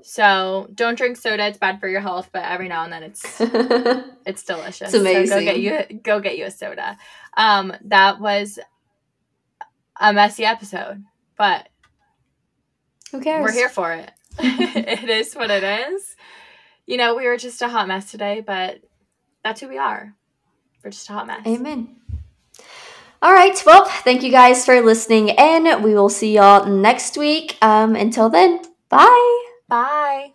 [0.02, 3.24] so don't drink soda, it's bad for your health, but every now and then it's
[4.26, 4.94] It's delicious.
[4.94, 6.98] It's So go get you go get you a soda.
[7.38, 8.60] Um, that was
[10.00, 11.04] a messy episode,
[11.38, 11.70] but
[13.12, 13.44] Who cares?
[13.44, 14.12] we're here for it.
[14.40, 16.16] it is what it is.
[16.86, 18.82] You know, we were just a hot mess today, but
[19.44, 20.14] that's who we are.
[20.84, 21.46] We're just a hot mess.
[21.48, 21.96] Amen.
[23.26, 23.60] All right.
[23.66, 27.58] Well, thank you guys for listening, and we will see y'all next week.
[27.60, 29.46] Um, until then, bye.
[29.68, 30.35] Bye.